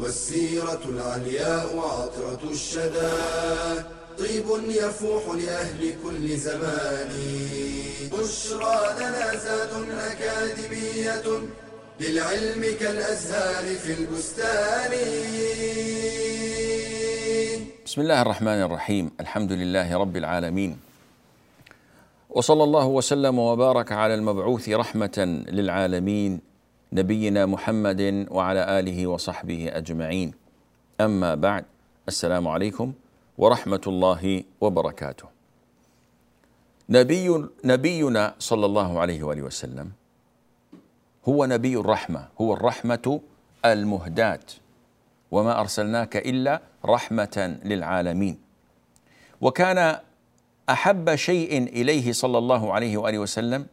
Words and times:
والسيرة 0.00 0.80
العلياء 0.88 1.78
عطرة 1.78 2.40
الشدى. 2.50 3.12
طيب 4.18 4.46
يفوح 4.68 5.22
لأهل 5.34 5.94
كل 6.04 6.36
زمان. 6.36 7.10
بشرى 8.12 8.78
لنا 9.00 9.36
زاد 9.36 9.72
أكاديمية 10.10 11.26
للعلم 12.00 12.62
كالأزهار 12.80 13.64
في 13.76 13.92
البستان. 13.92 14.92
بسم 17.86 18.00
الله 18.00 18.22
الرحمن 18.22 18.62
الرحيم. 18.62 19.10
الحمد 19.20 19.52
لله 19.52 19.98
رب 19.98 20.16
العالمين. 20.16 20.78
وصلى 22.30 22.64
الله 22.64 22.86
وسلم 22.86 23.38
وبارك 23.38 23.92
على 23.92 24.14
المبعوث 24.14 24.68
رحمة 24.68 25.44
للعالمين. 25.48 26.49
نبينا 26.92 27.46
محمد 27.46 28.26
وعلى 28.30 28.78
آله 28.78 29.06
وصحبه 29.06 29.70
أجمعين. 29.72 30.34
أما 31.00 31.34
بعد 31.34 31.64
السلام 32.08 32.48
عليكم 32.48 32.92
ورحمة 33.38 33.84
الله 33.86 34.44
وبركاته. 34.60 35.28
نبي 36.90 37.46
نبينا 37.64 38.34
صلى 38.38 38.66
الله 38.66 39.00
عليه 39.00 39.22
وآله 39.22 39.42
وسلم 39.42 39.90
هو 41.28 41.44
نبي 41.44 41.76
الرحمة 41.76 42.28
هو 42.40 42.54
الرحمة 42.54 43.20
المهداة. 43.64 44.46
وما 45.30 45.60
أرسلناك 45.60 46.16
إلا 46.16 46.60
رحمة 46.84 47.58
للعالمين. 47.64 48.38
وكان 49.40 49.98
أحب 50.70 51.14
شيء 51.14 51.62
إليه 51.62 52.12
صلى 52.12 52.38
الله 52.38 52.72
عليه 52.72 52.96
وآله 52.96 53.18
وسلم 53.18 53.66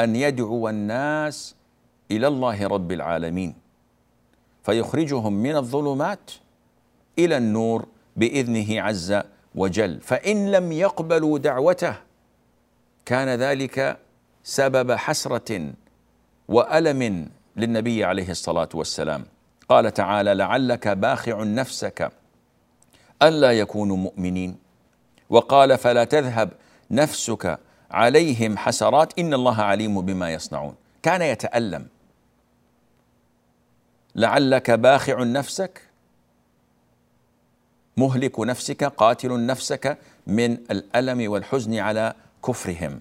أن 0.00 0.16
يدعو 0.16 0.68
الناس 0.68 1.56
إلى 2.10 2.26
الله 2.26 2.66
رب 2.66 2.92
العالمين. 2.92 3.54
فيخرجهم 4.62 5.32
من 5.32 5.56
الظلمات 5.56 6.30
إلى 7.18 7.36
النور 7.36 7.86
بإذنه 8.16 8.82
عز 8.82 9.20
وجل. 9.54 10.00
فإن 10.00 10.50
لم 10.50 10.72
يقبلوا 10.72 11.38
دعوته 11.38 11.94
كان 13.04 13.28
ذلك 13.28 13.98
سبب 14.44 14.92
حسرة 14.92 15.72
وألم 16.48 17.28
للنبي 17.56 18.04
عليه 18.04 18.30
الصلاة 18.30 18.68
والسلام. 18.74 19.24
قال 19.68 19.94
تعالى 19.94 20.34
لعلك 20.34 20.88
باخع 20.88 21.42
نفسك 21.42 22.12
ألا 23.22 23.52
يكونوا 23.52 23.96
مؤمنين. 23.96 24.56
وقال 25.30 25.78
فلا 25.78 26.04
تذهب 26.04 26.50
نفسك 26.90 27.58
عليهم 27.90 28.56
حسرات 28.56 29.18
إن 29.18 29.34
الله 29.34 29.62
عليم 29.62 30.00
بما 30.00 30.32
يصنعون. 30.32 30.74
كان 31.02 31.22
يتألم. 31.22 31.86
لعلك 34.16 34.70
باخع 34.70 35.22
نفسك. 35.22 35.82
مهلك 37.96 38.40
نفسك 38.40 38.84
قاتل 38.84 39.46
نفسك 39.46 39.98
من 40.26 40.52
الألم 40.52 41.30
والحزن 41.30 41.78
على 41.78 42.14
كفرهم. 42.46 43.00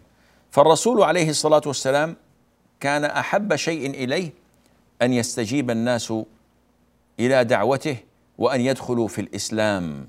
فالرسول 0.51 1.03
عليه 1.03 1.29
الصلاة 1.29 1.61
والسلام 1.65 2.15
كان 2.79 3.05
أحب 3.05 3.55
شيء 3.55 3.89
إليه 3.89 4.31
أن 5.01 5.13
يستجيب 5.13 5.71
الناس 5.71 6.13
إلى 7.19 7.43
دعوته 7.43 7.97
وأن 8.37 8.61
يدخلوا 8.61 9.07
في 9.07 9.21
الإسلام. 9.21 10.07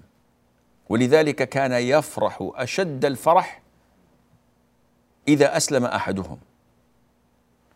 ولذلك 0.89 1.49
كان 1.49 1.73
يفرح 1.73 2.51
أشد 2.55 3.05
الفرح 3.05 3.63
إذا 5.29 5.57
أسلم 5.57 5.85
أحدهم. 5.85 6.39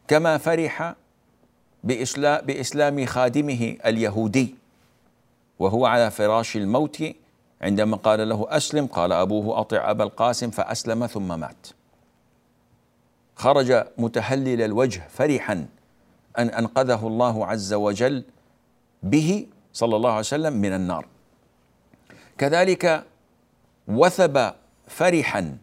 كما 0.09 0.39
فرح 0.39 0.95
بإسلام 1.85 3.07
خادمه 3.07 3.77
اليهودي. 3.87 4.55
وهو 5.59 5.87
على 5.87 6.11
فراش 6.11 6.57
الموت 6.57 7.05
عندما 7.63 7.97
قال 7.97 8.29
له 8.29 8.47
أسلم 8.49 8.87
قال 8.87 9.13
أبوه 9.13 9.61
أطع 9.61 9.91
أبا 9.91 10.05
القاسم 10.05 10.51
فأسلم 10.51 11.07
ثم 11.07 11.41
مات. 11.41 11.67
خرج 13.37 13.85
متهلل 13.99 14.63
الوجه 14.63 15.09
فرحا 15.09 15.67
أن 16.39 16.49
أنقذه 16.49 17.07
الله 17.07 17.47
عز 17.47 17.73
وجل 17.73 18.25
به 19.03 19.47
صلى 19.73 19.97
الله 19.97 20.11
عليه 20.11 20.21
وسلم 20.21 20.53
من 20.53 20.73
النار. 20.73 21.07
كذلك 22.39 23.05
وثب 23.89 24.53
فرحا 24.89 25.59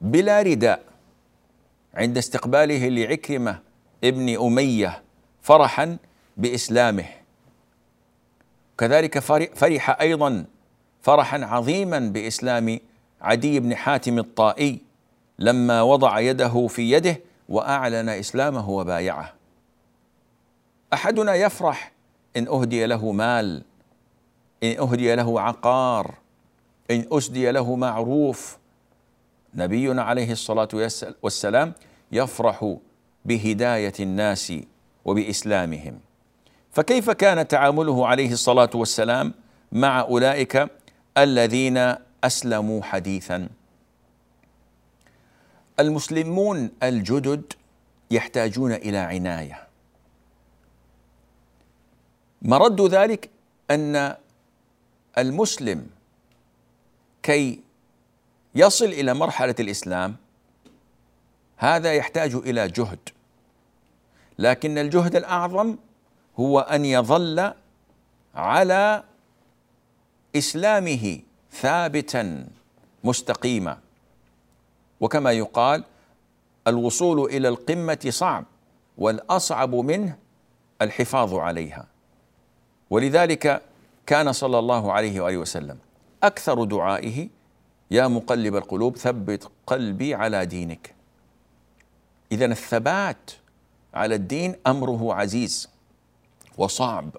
بلا 0.00 0.42
رداء 0.42 0.82
عند 1.94 2.18
استقباله 2.18 2.88
لعكرمة 2.88 3.58
ابن 4.04 4.38
أمية 4.38 5.02
فرحا 5.42 5.96
بإسلامه. 6.36 7.04
كذلك 8.78 9.18
فرح 9.54 10.00
أيضا 10.00 10.44
فرحا 11.02 11.44
عظيما 11.44 11.98
بإسلام 11.98 12.78
عدي 13.20 13.60
بن 13.60 13.76
حاتم 13.76 14.18
الطائي 14.18 14.80
لما 15.38 15.82
وضع 15.82 16.20
يده 16.20 16.66
في 16.66 16.90
يده 16.90 17.20
وأعلن 17.48 18.08
إسلامه 18.08 18.70
وبايعه. 18.70 19.34
أحدنا 20.92 21.34
يفرح 21.34 21.92
إن 22.36 22.48
أهدي 22.48 22.86
له 22.86 23.12
مال 23.12 23.62
إن 24.62 24.78
أهدي 24.78 25.14
له 25.14 25.40
عقار 25.40 26.14
إن 26.90 27.06
أسدي 27.12 27.50
له 27.50 27.76
معروف. 27.76 28.58
نبينا 29.54 30.02
عليه 30.02 30.32
الصلاة 30.32 30.68
والسلام 31.22 31.72
يفرح 32.12 32.76
بهداية 33.24 33.92
الناس 34.00 34.52
وبإسلامهم. 35.04 36.00
فكيف 36.72 37.10
كان 37.10 37.48
تعامله 37.48 38.06
عليه 38.06 38.32
الصلاة 38.32 38.70
والسلام 38.74 39.34
مع 39.72 40.00
أولئك 40.00 40.70
الذين 41.18 41.94
أسلموا 42.24 42.82
حديثا؟ 42.82 43.48
المسلمون 45.80 46.70
الجدد 46.82 47.52
يحتاجون 48.10 48.72
إلى 48.72 48.98
عناية. 48.98 49.68
مرد 52.42 52.80
ذلك 52.80 53.30
أن 53.70 54.16
المسلم 55.18 55.86
كي 57.22 57.60
يصل 58.54 58.84
إلى 58.84 59.14
مرحلة 59.14 59.54
الإسلام 59.60 60.16
هذا 61.58 61.94
يحتاج 61.94 62.34
إلى 62.34 62.68
جهد. 62.68 62.98
لكن 64.38 64.78
الجهد 64.78 65.16
الأعظم 65.16 65.76
هو 66.40 66.60
أن 66.60 66.84
يظل 66.84 67.52
على 68.34 69.02
إسلامه 70.36 71.20
ثابتا 71.52 72.46
مستقيما. 73.04 73.78
وكما 75.00 75.32
يقال 75.32 75.84
الوصول 76.66 77.30
إلى 77.30 77.48
القمة 77.48 77.98
صعب 78.08 78.44
والأصعب 78.98 79.74
منه 79.74 80.16
الحفاظ 80.82 81.34
عليها. 81.34 81.86
ولذلك 82.90 83.62
كان 84.06 84.32
صلى 84.32 84.58
الله 84.58 84.92
عليه 84.92 85.20
وآله 85.20 85.36
وسلم 85.36 85.78
أكثر 86.22 86.64
دعائه 86.64 87.28
يا 87.90 88.08
مقلب 88.08 88.56
القلوب 88.56 88.96
ثبت 88.96 89.50
قلبي 89.66 90.14
على 90.14 90.46
دينك. 90.46 90.97
اذا 92.32 92.44
الثبات 92.44 93.30
على 93.94 94.14
الدين 94.14 94.56
أمره 94.66 95.14
عزيز 95.14 95.68
وصعب. 96.58 97.10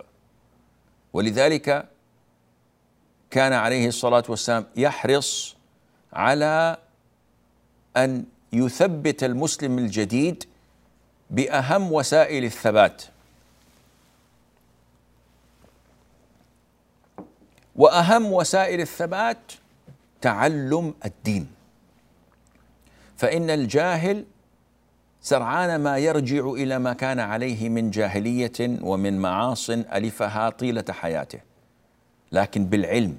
ولذلك 1.13 1.89
كان 3.31 3.53
عليه 3.53 3.87
الصلاة 3.87 4.23
والسلام 4.29 4.65
يحرص 4.75 5.55
على 6.13 6.77
أن 7.97 8.25
يثبت 8.53 9.23
المسلم 9.23 9.79
الجديد 9.79 10.43
بأهم 11.29 11.91
وسائل 11.91 12.43
الثبات. 12.43 13.03
وأهم 17.75 18.33
وسائل 18.33 18.81
الثبات 18.81 19.51
تعلم 20.21 20.93
الدين. 21.05 21.51
فإن 23.17 23.49
الجاهل 23.49 24.25
سرعان 25.21 25.75
ما 25.75 25.97
يرجع 25.97 26.49
إلى 26.49 26.79
ما 26.79 26.93
كان 26.93 27.19
عليه 27.19 27.69
من 27.69 27.91
جاهلية 27.91 28.79
ومن 28.81 29.19
معاص 29.19 29.69
ألفها 29.69 30.49
طيلة 30.49 30.85
حياته. 30.89 31.39
لكن 32.31 32.65
بالعلم 32.65 33.17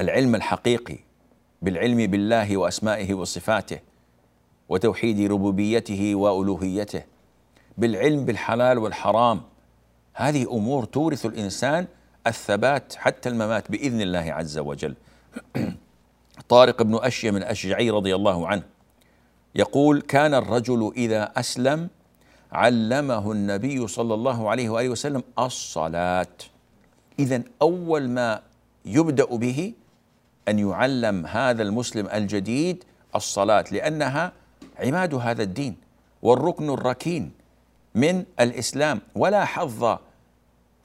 العلم 0.00 0.34
الحقيقي 0.34 0.98
بالعلم 1.62 2.06
بالله 2.06 2.56
وأسمائه 2.56 3.14
وصفاته 3.14 3.78
وتوحيد 4.68 5.32
ربوبيته 5.32 6.14
وألوهيته 6.14 7.02
بالعلم 7.78 8.24
بالحلال 8.24 8.78
والحرام 8.78 9.40
هذه 10.14 10.42
أمور 10.42 10.84
تورث 10.84 11.26
الإنسان 11.26 11.86
الثبات 12.26 12.94
حتى 12.94 13.28
الممات 13.28 13.70
بإذن 13.70 14.00
الله 14.00 14.32
عز 14.32 14.58
وجل. 14.58 14.94
طارق 16.48 16.82
بن 16.82 16.94
اشيم 17.02 17.36
الاشجعي 17.36 17.90
رضي 17.90 18.14
الله 18.14 18.48
عنه 18.48 18.62
يقول 19.58 20.00
كان 20.00 20.34
الرجل 20.34 20.92
إذا 20.96 21.32
أسلم 21.36 21.88
علمه 22.52 23.32
النبي 23.32 23.86
صلى 23.86 24.14
الله 24.14 24.50
عليه 24.50 24.68
وآله 24.70 24.88
وسلم 24.88 25.22
الصلاة. 25.38 26.36
اذا 27.18 27.42
أول 27.62 28.08
ما 28.08 28.40
يبدأ 28.86 29.24
به 29.24 29.72
أن 30.48 30.58
يعلم 30.58 31.26
هذا 31.26 31.62
المسلم 31.62 32.06
الجديد 32.06 32.84
الصلاة 33.14 33.64
لأنها 33.72 34.32
عماد 34.78 35.14
هذا 35.14 35.42
الدين 35.42 35.76
والركن 36.22 36.70
الركين 36.70 37.30
من 37.94 38.24
الإسلام. 38.40 39.00
ولا 39.14 39.44
حظ 39.44 39.98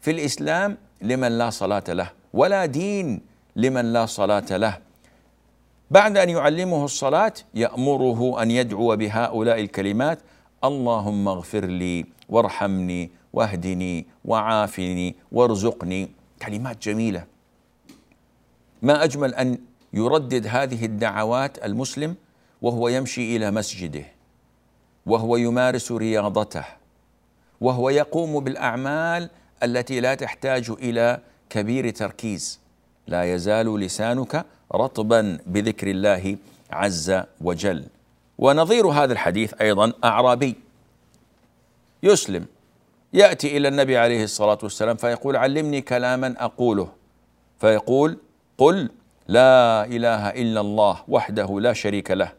في 0.01 0.11
الإسلام 0.11 0.77
لمن 1.01 1.37
لا 1.37 1.49
صلاة 1.49 1.83
له 1.89 2.09
ولا 2.33 2.65
دين 2.65 3.21
لمن 3.55 3.93
لا 3.93 4.05
صلاة 4.05 4.57
له. 4.57 4.77
بعد 5.93 6.17
أن 6.17 6.29
يعلمه 6.29 6.85
الصلاة 6.85 7.33
يأمره 7.53 8.41
أن 8.41 8.51
يدعو 8.51 8.95
بهؤلاء 8.95 9.59
الكلمات 9.59 10.19
اللهم 10.63 11.27
اغفر 11.27 11.65
لي 11.65 12.05
وارحمني 12.29 13.11
واهدني 13.33 14.05
وعافني 14.25 15.15
وارزقني. 15.31 16.09
كلمات 16.41 16.83
جميلة. 16.83 17.25
ما 18.81 19.03
أجمل 19.03 19.35
أن 19.35 19.57
يردد 19.93 20.47
هذه 20.47 20.85
الدعوات 20.85 21.65
المسلم 21.65 22.15
وهو 22.61 22.87
يمشي 22.87 23.35
إلى 23.35 23.51
مسجده 23.51 24.05
وهو 25.05 25.37
يمارس 25.37 25.91
رياضته 25.91 26.65
وهو 27.61 27.89
يقوم 27.89 28.43
بالأعمال 28.43 29.29
التي 29.63 29.99
لا 29.99 30.15
تحتاج 30.15 30.69
إلى 30.69 31.19
كبير 31.49 31.89
تركيز. 31.89 32.59
لا 33.07 33.33
يزال 33.33 33.79
لسانك 33.79 34.45
رطبا 34.75 35.37
بذكر 35.45 35.87
الله 35.87 36.37
عز 36.71 37.21
وجل. 37.41 37.83
ونظير 38.37 38.87
هذا 38.87 39.13
الحديث 39.13 39.53
أيضا 39.61 39.93
أعرابي. 40.03 40.55
يسلم. 42.03 42.45
يأتي 43.13 43.57
إلى 43.57 43.67
النبي 43.67 43.97
عليه 43.97 44.23
الصلاة 44.23 44.57
والسلام 44.63 44.95
فيقول 44.95 45.35
علمني 45.35 45.81
كلاما 45.81 46.35
أقوله. 46.37 46.89
فيقول 47.59 48.17
قل 48.57 48.89
لا 49.27 49.85
إله 49.85 50.29
إلا 50.29 50.61
الله 50.61 51.03
وحده 51.07 51.59
لا 51.59 51.73
شريك 51.73 52.11
له. 52.11 52.31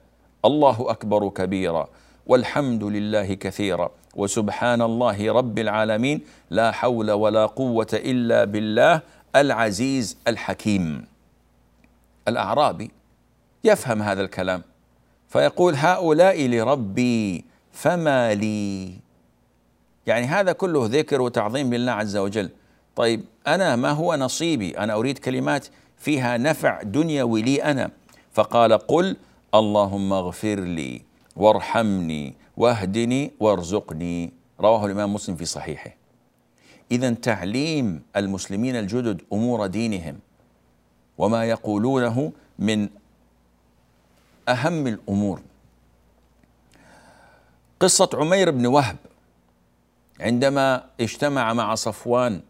الله 0.44 0.90
أكبر 0.90 1.28
كبيرا 1.28 1.88
والحمد 2.26 2.84
لله 2.84 3.34
كثيرا 3.34 3.90
وسبحان 4.14 4.82
الله 4.82 5.32
رب 5.32 5.58
العالمين. 5.58 6.20
لا 6.50 6.72
حول 6.72 7.10
ولا 7.10 7.46
قوة 7.46 7.92
إلا 7.92 8.44
بالله 8.44 9.00
العزيز 9.36 10.18
الحكيم. 10.28 11.13
الأعرابي 12.28 12.90
يفهم 13.64 14.02
هذا 14.02 14.22
الكلام 14.22 14.62
فيقول 15.28 15.74
هؤلاء 15.74 16.46
لربي 16.46 17.44
فما 17.72 18.34
لي؟ 18.34 18.92
يعني 20.06 20.26
هذا 20.26 20.52
كله 20.52 20.86
ذكر 20.86 21.20
وتعظيم 21.20 21.74
لله 21.74 21.92
عز 21.92 22.16
وجل. 22.16 22.50
طيب 22.96 23.24
أنا 23.46 23.76
ما 23.76 23.90
هو 23.90 24.14
نصيبي؟ 24.14 24.78
أنا 24.78 24.94
أريد 24.94 25.18
كلمات 25.18 25.66
فيها 25.98 26.36
نفع 26.36 26.82
دنيوي 26.82 27.42
لي 27.42 27.62
أنا. 27.62 27.90
فقال 28.32 28.72
قل 28.72 29.16
اللهم 29.54 30.12
اغفر 30.12 30.60
لي 30.60 31.02
وارحمني 31.36 32.34
واهدني 32.56 33.30
وارزقني. 33.40 34.32
رواه 34.60 34.86
الإمام 34.86 35.14
مسلم 35.14 35.36
في 35.36 35.44
صحيحه. 35.44 35.90
اذا 36.90 37.10
تعليم 37.10 38.02
المسلمين 38.16 38.76
الجدد 38.76 39.22
أمور 39.32 39.66
دينهم. 39.66 40.18
وما 41.18 41.44
يقولونه 41.44 42.32
من 42.58 42.88
أهم 44.48 44.86
الأمور. 44.86 45.40
قصة 47.80 48.08
عمير 48.14 48.50
بن 48.50 48.66
وهب 48.66 48.96
عندما 50.20 50.84
اجتمع 51.00 51.52
مع 51.52 51.74
صفوان 51.74 52.42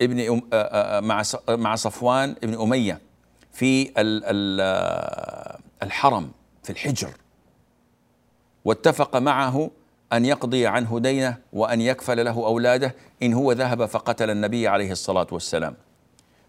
ابن 0.00 0.42
مع 1.04 1.22
مع 1.48 1.76
صفوان 1.76 2.30
ابن 2.44 2.60
أمية 2.60 3.00
في 3.52 3.92
الحرم 5.82 6.30
في 6.62 6.70
الحجر 6.70 7.10
واتفق 8.64 9.16
معه 9.16 9.70
أن 10.12 10.24
يقضي 10.24 10.66
عنه 10.66 10.98
دينه 11.00 11.38
وأن 11.52 11.80
يكفل 11.80 12.24
له 12.24 12.46
أولاده 12.46 12.94
إن 13.22 13.32
هو 13.32 13.52
ذهب 13.52 13.86
فقتل 13.86 14.30
النبي 14.30 14.68
عليه 14.68 14.92
الصلاة 14.92 15.26
والسلام. 15.32 15.74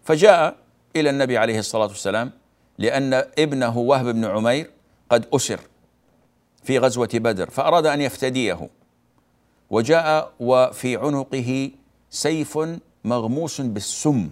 فجاء 0.06 0.56
إلى 0.96 1.10
النبي 1.10 1.38
عليه 1.38 1.58
الصلاة 1.58 1.86
والسلام 1.86 2.30
لأن 2.78 3.14
ابنه 3.14 3.78
وهب 3.78 4.06
بن 4.06 4.24
عمير 4.24 4.70
قد 5.10 5.26
أسر 5.34 5.60
في 6.64 6.78
غزوة 6.78 7.08
بدر 7.14 7.50
فأراد 7.50 7.86
أن 7.86 8.00
يفتديه. 8.00 8.70
وجاء 9.70 10.32
وفي 10.40 10.96
عنقه 10.96 11.70
سيف 12.10 12.58
مغموس 13.04 13.60
بالسم. 13.60 14.30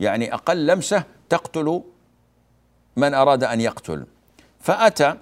يعني 0.00 0.34
أقل 0.34 0.66
لمسة 0.66 1.04
تقتل 1.28 1.82
من 2.96 3.14
أراد 3.14 3.44
أن 3.44 3.60
يقتل. 3.60 4.06
فأتى 4.60 5.14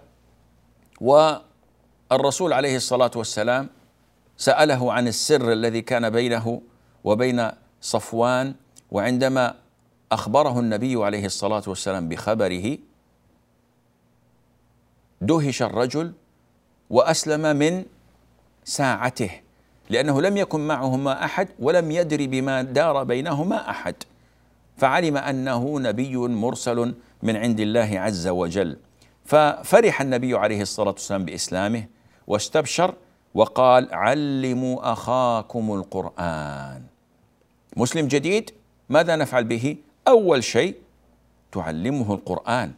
والرسول 1.00 2.52
عليه 2.52 2.76
الصلاة 2.76 3.10
والسلام 3.16 3.68
سأله 4.36 4.92
عن 4.92 5.08
السر 5.08 5.52
الذي 5.52 5.80
كان 5.80 6.10
بينه 6.10 6.62
وبين 7.04 7.50
صفوان 7.80 8.54
وعندما 8.90 9.54
أخبره 10.12 10.60
النبي 10.60 11.04
عليه 11.04 11.26
الصلاة 11.26 11.62
والسلام 11.66 12.08
بخبره 12.08 12.78
دهش 15.20 15.62
الرجل 15.62 16.12
وأسلم 16.90 17.56
من 17.56 17.84
ساعته 18.64 19.30
لأنه 19.90 20.22
لم 20.22 20.36
يكن 20.36 20.66
معهما 20.66 21.24
أحد 21.24 21.48
ولم 21.58 21.90
يدري 21.90 22.26
بما 22.26 22.62
دار 22.62 23.04
بينهما 23.04 23.70
أحد. 23.70 23.94
فعلم 24.76 25.16
أنه 25.16 25.80
نبي 25.80 26.16
مرسل 26.16 26.94
من 27.22 27.36
عند 27.36 27.60
الله 27.60 28.00
عز 28.00 28.28
وجل. 28.28 28.76
ففرح 29.24 30.00
النبي 30.00 30.34
عليه 30.34 30.62
الصلاة 30.62 30.90
والسلام 30.90 31.24
بإسلامه 31.24 31.86
واستبشر 32.26 32.94
وقال 33.34 33.94
علموا 33.94 34.92
أخاكم 34.92 35.74
القرآن. 35.74 36.82
مسلم 37.76 38.08
جديد؟ 38.08 38.50
ماذا 38.88 39.16
نفعل 39.16 39.44
به؟ 39.44 39.76
أول 40.08 40.44
شيء 40.44 40.74
تعلمه 41.52 42.14
القرآن 42.14 42.72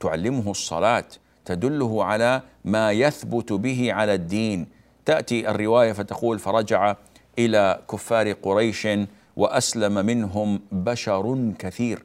تعلمه 0.00 0.50
الصلاة 0.50 1.04
تدله 1.44 2.04
على 2.04 2.42
ما 2.64 2.92
يثبت 2.92 3.52
به 3.52 3.92
على 3.92 4.14
الدين. 4.14 4.66
تأتي 5.04 5.50
الرواية 5.50 5.92
فتقول 5.92 6.38
فرجع 6.38 6.96
إلى 7.38 7.80
كفار 7.90 8.32
قريش 8.32 8.88
وأسلم 9.36 10.06
منهم 10.06 10.60
بشر 10.72 11.52
كثير. 11.58 12.04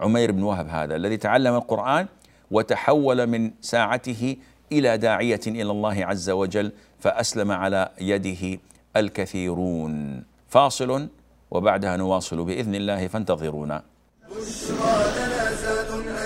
عمير 0.00 0.32
بن 0.32 0.42
وهب 0.42 0.68
هذا 0.68 0.96
الذي 0.96 1.16
تعلم 1.16 1.54
القرآن 1.54 2.06
وتحول 2.50 3.26
من 3.26 3.50
ساعته 3.60 4.36
إلى 4.72 4.98
داعية 4.98 5.40
إلى 5.46 5.70
الله 5.70 6.04
عز 6.06 6.30
وجل 6.30 6.72
فأسلم 7.00 7.52
على 7.52 7.88
يده 8.00 8.58
الكثيرون. 8.96 10.24
فاصل 10.48 11.08
وبعدها 11.52 11.96
نواصل 11.96 12.44
بإذن 12.44 12.74
الله 12.74 13.08
فانتظرونا. 13.08 13.84
بشرى 14.30 15.12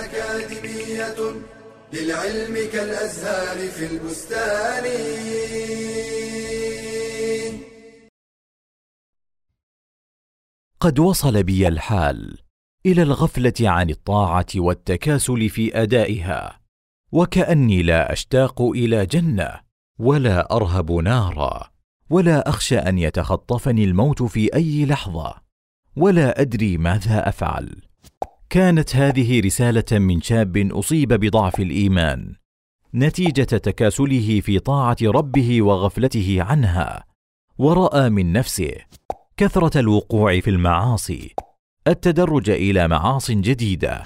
أكاديمية 0.03 1.19
للعلم 1.93 2.55
كالأزهار 2.73 3.57
في 3.67 3.85
البستان. 3.91 4.85
قد 10.79 10.99
وصل 10.99 11.43
بي 11.43 11.67
الحال 11.67 12.37
إلى 12.85 13.01
الغفلة 13.01 13.53
عن 13.61 13.89
الطاعة 13.89 14.45
والتكاسل 14.55 15.49
في 15.49 15.81
أدائها 15.81 16.59
وكأني 17.11 17.83
لا 17.83 18.13
أشتاق 18.13 18.61
إلى 18.61 19.05
جنة 19.05 19.61
ولا 19.99 20.55
أرهب 20.55 20.91
نارا. 20.91 21.76
ولا 22.09 22.49
أخشى 22.49 22.77
أن 22.77 22.97
يتخطفني 22.97 23.83
الموت 23.83 24.23
في 24.23 24.55
أي 24.55 24.85
لحظة 24.85 25.35
ولا 25.95 26.41
أدري 26.41 26.77
ماذا 26.77 27.29
أفعل. 27.29 27.81
كانت 28.49 28.95
هذه 28.95 29.41
رسالة 29.41 29.99
من 29.99 30.21
شاب 30.21 30.57
أصيب 30.57 31.13
بضعف 31.13 31.59
الإيمان. 31.59 32.35
نتيجة 32.93 33.43
تكاسله 33.43 34.39
في 34.41 34.59
طاعة 34.59 34.97
ربه 35.03 35.61
وغفلته 35.61 36.37
عنها. 36.41 37.03
ورأى 37.57 38.09
من 38.09 38.33
نفسه 38.33 38.73
كثرة 39.37 39.79
الوقوع 39.79 40.39
في 40.39 40.49
المعاصي. 40.49 41.35
التدرج 41.87 42.49
إلى 42.49 42.87
معاص 42.87 43.31
جديدة. 43.31 44.03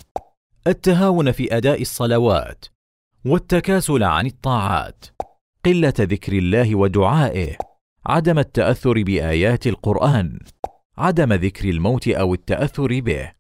التهاون 0.68 1.32
في 1.32 1.58
أداء 1.58 1.82
الصلوات. 1.82 2.66
والتكاسل 3.26 4.04
عن 4.04 4.26
الطاعات. 4.26 5.06
قلة 5.66 5.94
ذكر 6.00 6.34
الله 6.34 6.76
ودعائه. 6.76 7.58
عدم 8.06 8.40
التأثر 8.40 9.04
بآيات 9.04 9.68
القرآن 9.68 10.40
عدم 10.98 11.34
ذكر 11.34 11.70
الموت 11.70 12.08
أو 12.08 12.34
التأثر 12.34 13.00
به. 13.00 13.32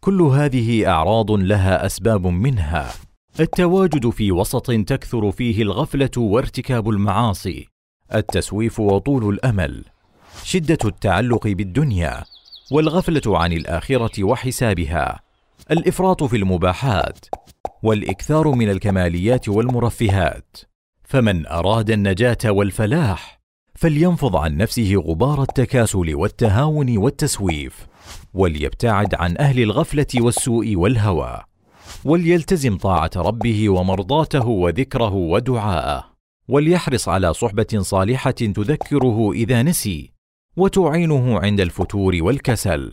كل 0.00 0.22
هذه 0.22 0.88
أعراض 0.88 1.30
لها 1.30 1.86
أسباب 1.86 2.26
منها. 2.26 2.92
التواجد 3.40 4.10
في 4.10 4.32
وسط 4.32 4.70
تكثر 4.70 5.32
فيه 5.32 5.62
الغفلة 5.62 6.10
وارتكاب 6.16 6.88
المعاصي. 6.88 7.68
التسويف 8.14 8.80
وطول 8.80 9.34
الأمل. 9.34 9.84
شدة 10.44 10.78
التعلق 10.84 11.46
بالدنيا. 11.46 12.24
والغفلة 12.72 13.38
عن 13.38 13.52
الآخرة 13.52 14.24
وحسابها. 14.24 15.20
الإفراط 15.70 16.24
في 16.24 16.36
المباحات. 16.36 17.18
والإكثار 17.82 18.48
من 18.48 18.70
الكماليات 18.70 19.48
والمرفهات. 19.48 20.56
فمن 21.04 21.46
أراد 21.46 21.90
النجاة 21.90 22.38
والفلاح 22.44 23.37
فلينفض 23.78 24.36
عن 24.36 24.56
نفسه 24.56 24.94
غبار 24.94 25.42
التكاسل 25.42 26.14
والتهاون 26.14 26.98
والتسويف 26.98 27.86
وليبتعد 28.34 29.14
عن 29.14 29.36
أهل 29.38 29.60
الغفلة 29.60 30.06
والسوء 30.14 30.76
والهوى 30.76 31.42
وليلتزم 32.04 32.76
طاعة 32.76 33.10
ربه 33.16 33.68
ومرضاته 33.68 34.46
وذكره 34.46 35.14
ودعاءه 35.14 36.04
وليحرص 36.48 37.08
على 37.08 37.34
صحبة 37.34 37.66
صالحة 37.78 38.30
تذكره 38.30 39.32
إذا 39.32 39.62
نسي 39.62 40.12
وتعينه 40.56 41.38
عند 41.38 41.60
الفتور 41.60 42.18
والكسل. 42.20 42.92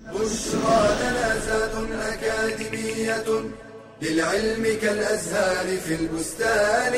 بشرى 0.00 0.80
لنا 1.00 1.38
زاد 1.38 1.74
أكاديمية 1.92 3.28
للعلم 4.02 4.64
كالأزهار 4.82 5.76
في 5.76 5.94
البستان 5.94 6.94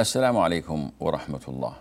السلام 0.00 0.36
عليكم 0.38 0.90
ورحمة 1.00 1.40
الله. 1.48 1.74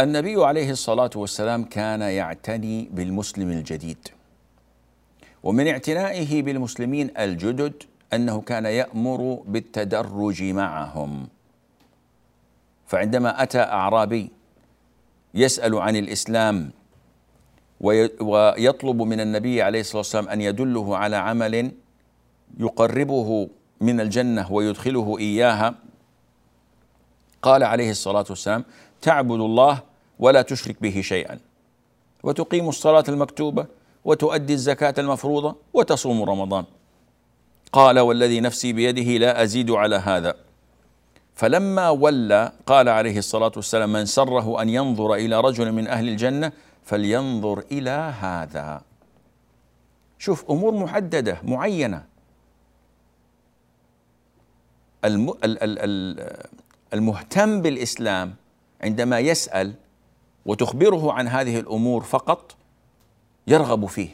النبي 0.00 0.44
عليه 0.44 0.70
الصلاة 0.70 1.10
والسلام 1.16 1.64
كان 1.64 2.00
يعتني 2.00 2.88
بالمسلم 2.92 3.50
الجديد. 3.50 4.08
ومن 5.42 5.68
اعتنائه 5.68 6.42
بالمسلمين 6.42 7.10
الجدد 7.18 7.82
أنه 8.12 8.40
كان 8.40 8.64
يأمر 8.64 9.42
بالتدرج 9.46 10.42
معهم. 10.42 11.28
فعندما 12.86 13.42
أتى 13.42 13.60
أعرابي 13.60 14.30
يسأل 15.34 15.74
عن 15.78 15.96
الإسلام 15.96 16.70
ويطلب 18.20 19.02
من 19.02 19.20
النبي 19.20 19.62
عليه 19.62 19.80
الصلاة 19.80 19.98
والسلام 19.98 20.28
أن 20.28 20.40
يدله 20.40 20.96
على 20.96 21.16
عمل 21.16 21.72
يقربه 22.58 23.48
من 23.80 24.00
الجنة 24.00 24.52
ويدخله 24.52 25.18
إياها. 25.18 25.74
قال 27.42 27.62
عليه 27.62 27.90
الصلاة 27.90 28.24
والسلام 28.30 28.64
تعبد 29.02 29.40
الله 29.40 29.82
ولا 30.18 30.42
تشرك 30.42 30.82
به 30.82 31.00
شيئا. 31.00 31.38
وتقيم 32.22 32.68
الصلاة 32.68 33.04
المكتوبة 33.08 33.66
وتؤدي 34.04 34.52
الزكاة 34.52 34.94
المفروضة 34.98 35.56
وتصوم 35.72 36.22
رمضان. 36.22 36.64
قال 37.72 37.98
والذي 37.98 38.40
نفسي 38.40 38.72
بيده 38.72 39.18
لا 39.18 39.42
أزيد 39.42 39.70
على 39.70 39.96
هذا. 39.96 40.34
فلما 41.34 41.90
ولى 41.90 42.52
قال 42.66 42.88
عليه 42.88 43.18
الصلاة 43.18 43.52
والسلام 43.56 43.92
من 43.92 44.06
سره 44.06 44.62
أن 44.62 44.68
ينظر 44.68 45.14
إلى 45.14 45.40
رجل 45.40 45.72
من 45.72 45.86
أهل 45.86 46.08
الجنة 46.08 46.52
فلينظر 46.84 47.64
إلى 47.72 48.14
هذا. 48.20 48.82
شوف 50.18 50.50
أمور 50.50 50.74
محددة 50.74 51.38
معينة. 51.42 52.04
الم... 55.04 55.34
المهتم 56.94 57.62
بالإسلام 57.62 58.34
عندما 58.80 59.18
يسأل 59.18 59.74
وتخبره 60.46 61.12
عن 61.12 61.28
هذه 61.28 61.60
الأمور 61.60 62.02
فقط 62.02 62.54
يرغب 63.46 63.86
فيه. 63.86 64.08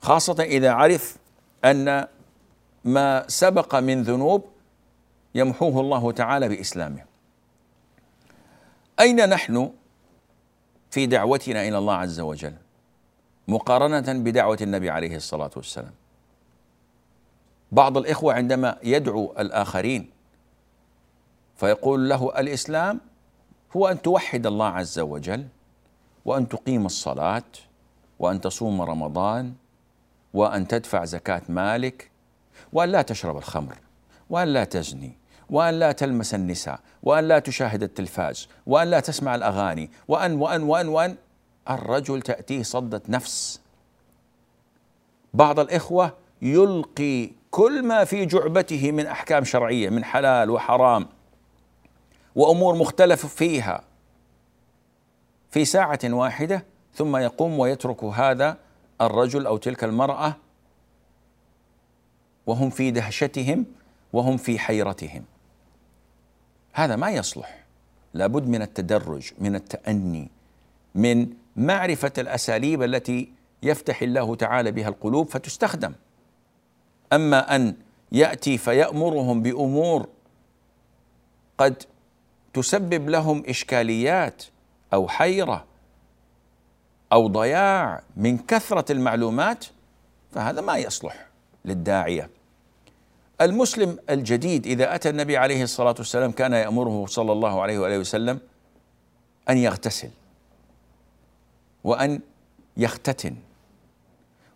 خاصة 0.00 0.42
إذا 0.42 0.72
عرف 0.72 1.16
أن 1.64 2.06
ما 2.84 3.24
سبق 3.28 3.74
من 3.74 4.02
ذنوب 4.02 4.53
يمحوه 5.34 5.80
الله 5.80 6.12
تعالى 6.12 6.48
بإسلامه. 6.48 7.04
أين 9.00 9.28
نحن 9.28 9.70
في 10.90 11.06
دعوتنا 11.06 11.68
إلى 11.68 11.78
الله 11.78 11.94
عز 11.94 12.20
وجل؟ 12.20 12.54
مقارنة 13.48 14.12
بدعوة 14.12 14.58
النبي 14.60 14.90
عليه 14.90 15.16
الصلاة 15.16 15.50
والسلام. 15.56 15.92
بعض 17.72 17.96
الإخوة 17.98 18.34
عندما 18.34 18.78
يدعو 18.82 19.34
الآخرين 19.38 20.10
فيقول 21.56 22.08
له 22.08 22.38
الإسلام 22.38 23.00
هو 23.76 23.88
أن 23.88 24.02
توحد 24.02 24.46
الله 24.46 24.66
عز 24.66 24.98
وجل 24.98 25.46
وأن 26.24 26.48
تقيم 26.48 26.86
الصلاة 26.86 27.42
وأن 28.18 28.40
تصوم 28.40 28.82
رمضان 28.82 29.54
وأن 30.34 30.68
تدفع 30.68 31.04
زكاة 31.04 31.42
مالك 31.48 32.10
وأن 32.72 32.88
لا 32.88 33.02
تشرب 33.02 33.36
الخمر 33.36 33.76
وأن 34.30 34.48
لا 34.48 34.64
تزني. 34.64 35.16
وأن 35.50 35.74
لا 35.74 35.92
تلمس 35.92 36.34
النساء 36.34 36.80
وأن 37.02 37.28
لا 37.28 37.38
تشاهد 37.38 37.82
التلفاز 37.82 38.48
وأن 38.66 38.88
لا 38.88 39.00
تسمع 39.00 39.34
الأغاني 39.34 39.90
وأن 40.08 40.32
وأن 40.34 40.62
وأن 40.62 40.88
وأن 40.88 41.16
الرجل 41.70 42.22
تأتيه 42.22 42.62
صدة 42.62 43.02
نفس. 43.08 43.60
بعض 45.34 45.60
الإخوة 45.60 46.12
يلقي 46.42 47.30
كل 47.50 47.82
ما 47.82 48.04
في 48.04 48.26
جعبته 48.26 48.92
من 48.92 49.06
أحكام 49.06 49.44
شرعية 49.44 49.90
من 49.90 50.04
حلال 50.04 50.50
وحرام 50.50 51.06
وأمور 52.34 52.74
مختلف 52.74 53.26
فيها. 53.26 53.84
في 55.50 55.64
ساعة 55.64 55.98
واحدة 56.04 56.64
ثم 56.94 57.16
يقوم 57.16 57.58
ويترك 57.58 58.04
هذا 58.04 58.56
الرجل 59.00 59.46
أو 59.46 59.56
تلك 59.56 59.84
المرأة 59.84 60.36
وهم 62.46 62.70
في 62.70 62.90
دهشتهم 62.90 63.66
وهم 64.12 64.36
في 64.36 64.58
حيرتهم. 64.58 65.24
هذا 66.74 66.96
ما 66.96 67.10
يصلح. 67.10 67.64
لابد 68.14 68.48
من 68.48 68.62
التدرج 68.62 69.32
من 69.38 69.54
التأني 69.54 70.30
من 70.94 71.28
معرفة 71.56 72.12
الأساليب 72.18 72.82
التي 72.82 73.32
يفتح 73.62 74.02
الله 74.02 74.36
تعالى 74.36 74.72
بها 74.72 74.88
القلوب 74.88 75.28
فتستخدم. 75.28 75.92
أما 77.12 77.56
أن 77.56 77.76
يأتي 78.12 78.58
فيأمرهم 78.58 79.42
بأمور 79.42 80.08
قد 81.58 81.82
تسبب 82.54 83.08
لهم 83.08 83.42
إشكاليات 83.46 84.44
أو 84.92 85.08
حيرة 85.08 85.64
أو 87.12 87.26
ضياع 87.28 88.02
من 88.16 88.38
كثرة 88.38 88.92
المعلومات 88.92 89.64
فهذا 90.32 90.60
ما 90.60 90.76
يصلح 90.76 91.26
للداعية. 91.64 92.30
المسلم 93.40 93.98
الجديد 94.10 94.66
إذا 94.66 94.94
أتى 94.94 95.08
النبي 95.08 95.36
عليه 95.36 95.62
الصلاة 95.62 95.94
والسلام 95.98 96.32
كان 96.32 96.52
يأمره 96.52 97.06
صلى 97.06 97.32
الله 97.32 97.62
عليه 97.62 97.78
وآله 97.78 97.98
وسلم 97.98 98.40
أن 99.50 99.58
يغتسل 99.58 100.10
وأن 101.84 102.20
يختتن 102.76 103.36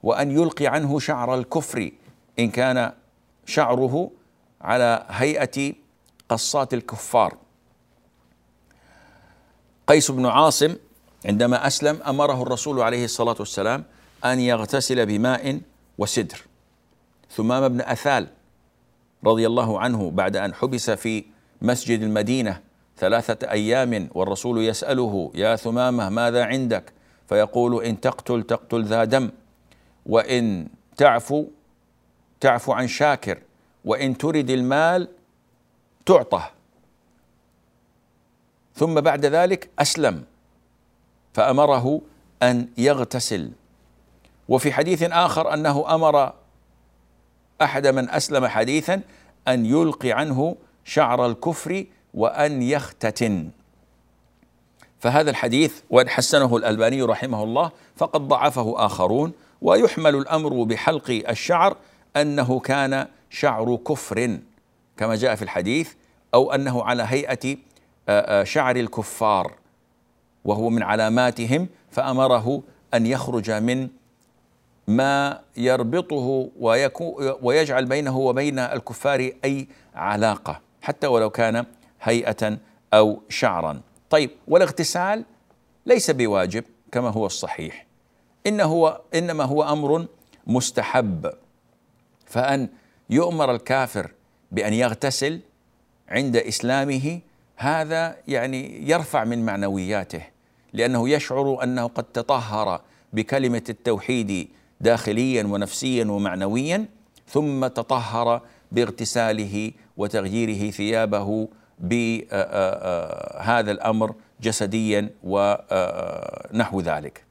وأن 0.02 0.30
يلقي 0.30 0.66
عنه 0.66 0.98
شعر 0.98 1.34
الكفر 1.34 1.90
إن 2.38 2.50
كان 2.50 2.92
شعره 3.46 4.10
على 4.60 5.06
هيئة 5.08 5.72
قصات 6.28 6.74
الكفار. 6.74 7.36
قيس 9.86 10.10
بن 10.10 10.26
عاصم 10.26 10.76
عندما 11.26 11.66
أسلم 11.66 12.02
أمره 12.06 12.42
الرسول 12.42 12.80
عليه 12.80 13.04
الصلاة 13.04 13.36
والسلام 13.38 13.84
أن 14.24 14.40
يغتسل 14.40 15.06
بماء 15.06 15.60
وسدر. 15.98 16.40
ثمام 17.30 17.68
بن 17.68 17.80
أثال 17.80 18.37
رضي 19.24 19.46
الله 19.46 19.80
عنه 19.80 20.10
بعد 20.10 20.36
أن 20.36 20.54
حبس 20.54 20.90
في 20.90 21.24
مسجد 21.62 22.02
المدينة 22.02 22.60
ثلاثة 22.96 23.50
أيام 23.50 24.08
والرسول 24.14 24.64
يسأله 24.64 25.30
يا 25.34 25.56
ثمامة 25.56 26.08
ماذا 26.08 26.44
عندك؟ 26.44 26.92
فيقول 27.28 27.84
إن 27.84 28.00
تقتل 28.00 28.42
تقتل 28.42 28.84
ذا 28.84 29.04
دم 29.04 29.30
وإن 30.06 30.68
تعفو 30.96 31.46
تعفو 32.40 32.72
عن 32.72 32.88
شاكر 32.88 33.38
وإن 33.84 34.18
ترد 34.18 34.50
المال 34.50 35.08
تعطى 36.06 36.42
ثم 38.74 39.00
بعد 39.00 39.26
ذلك 39.26 39.70
أسلم 39.78 40.24
فأمره 41.32 42.00
أن 42.42 42.68
يغتسل. 42.78 43.50
وفي 44.48 44.72
حديث 44.72 45.02
آخر 45.02 45.54
أنه 45.54 45.94
أمر 45.94 46.32
أحد 47.62 47.86
من 47.86 48.10
أسلم 48.10 48.46
حديثا 48.46 49.00
أن 49.48 49.66
يلقي 49.66 50.12
عنه 50.12 50.56
شعر 50.84 51.26
الكفر 51.26 51.84
وأن 52.14 52.62
يختتن. 52.62 53.50
فهذا 55.00 55.30
الحديث 55.30 55.80
وإن 55.90 56.08
حسنه 56.08 56.56
الألباني 56.56 57.02
رحمه 57.02 57.42
الله 57.42 57.70
فقد 57.96 58.20
ضعفه 58.28 58.86
آخرون 58.86 59.32
ويحمل 59.62 60.16
الأمر 60.16 60.62
بحلق 60.62 61.22
الشعر 61.28 61.76
أنه 62.16 62.60
كان 62.60 63.06
شعر 63.30 63.76
كفر 63.76 64.38
كما 64.96 65.16
جاء 65.16 65.34
في 65.34 65.42
الحديث 65.42 65.92
أو 66.34 66.52
أنه 66.52 66.82
على 66.82 67.02
هيئة 67.02 67.56
شعر 68.44 68.76
الكفار 68.76 69.54
وهو 70.44 70.70
من 70.70 70.82
علاماتهم 70.82 71.68
فأمره 71.90 72.62
أن 72.94 73.06
يخرج 73.06 73.50
من 73.50 73.88
ما 74.88 75.40
يربطه 75.56 76.50
ويجعل 77.42 77.86
بينه 77.86 78.18
وبين 78.18 78.58
الكفار 78.58 79.30
أي 79.44 79.68
علاقة 79.94 80.60
حتى 80.82 81.06
ولو 81.06 81.30
كان 81.30 81.66
هيئة 82.02 82.58
أو 82.94 83.22
شعرا. 83.28 83.80
طيب 84.10 84.30
والاغتسال 84.48 85.24
ليس 85.86 86.10
بواجب 86.10 86.64
كما 86.92 87.10
هو 87.10 87.26
الصحيح. 87.26 87.86
إنه 88.46 88.64
هو 88.64 89.00
إنما 89.14 89.44
هو 89.44 89.62
أمر 89.62 90.06
مستحب. 90.46 91.32
فأن 92.26 92.68
يؤمر 93.10 93.54
الكافر 93.54 94.10
بأن 94.52 94.72
يغتسل 94.72 95.40
عند 96.08 96.36
إسلامه 96.36 97.20
هذا 97.56 98.16
يعني 98.28 98.90
يرفع 98.90 99.24
من 99.24 99.46
معنوياته 99.46 100.22
لأنه 100.72 101.08
يشعر 101.08 101.62
أنه 101.62 101.86
قد 101.86 102.04
تطهر 102.04 102.80
بكلمة 103.12 103.62
التوحيد 103.68 104.48
داخليا 104.80 105.42
ونفسيا 105.42 106.04
ومعنويا 106.04 106.86
ثم 107.28 107.66
تطهر 107.66 108.42
باغتساله 108.72 109.72
وتغييره 109.96 110.70
ثيابه 110.70 111.48
بهذا 111.78 113.70
الأمر 113.70 114.14
جسديا 114.40 115.10
ونحو 115.22 116.80
ذلك. 116.80 117.24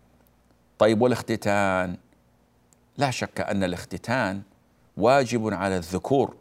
طيب 0.79 1.01
والاختتان؟ 1.01 1.97
لا 2.97 3.11
شك 3.11 3.41
أن 3.41 3.63
الاختتان 3.63 4.41
واجب 4.97 5.53
على 5.53 5.77
الذكور 5.77 6.35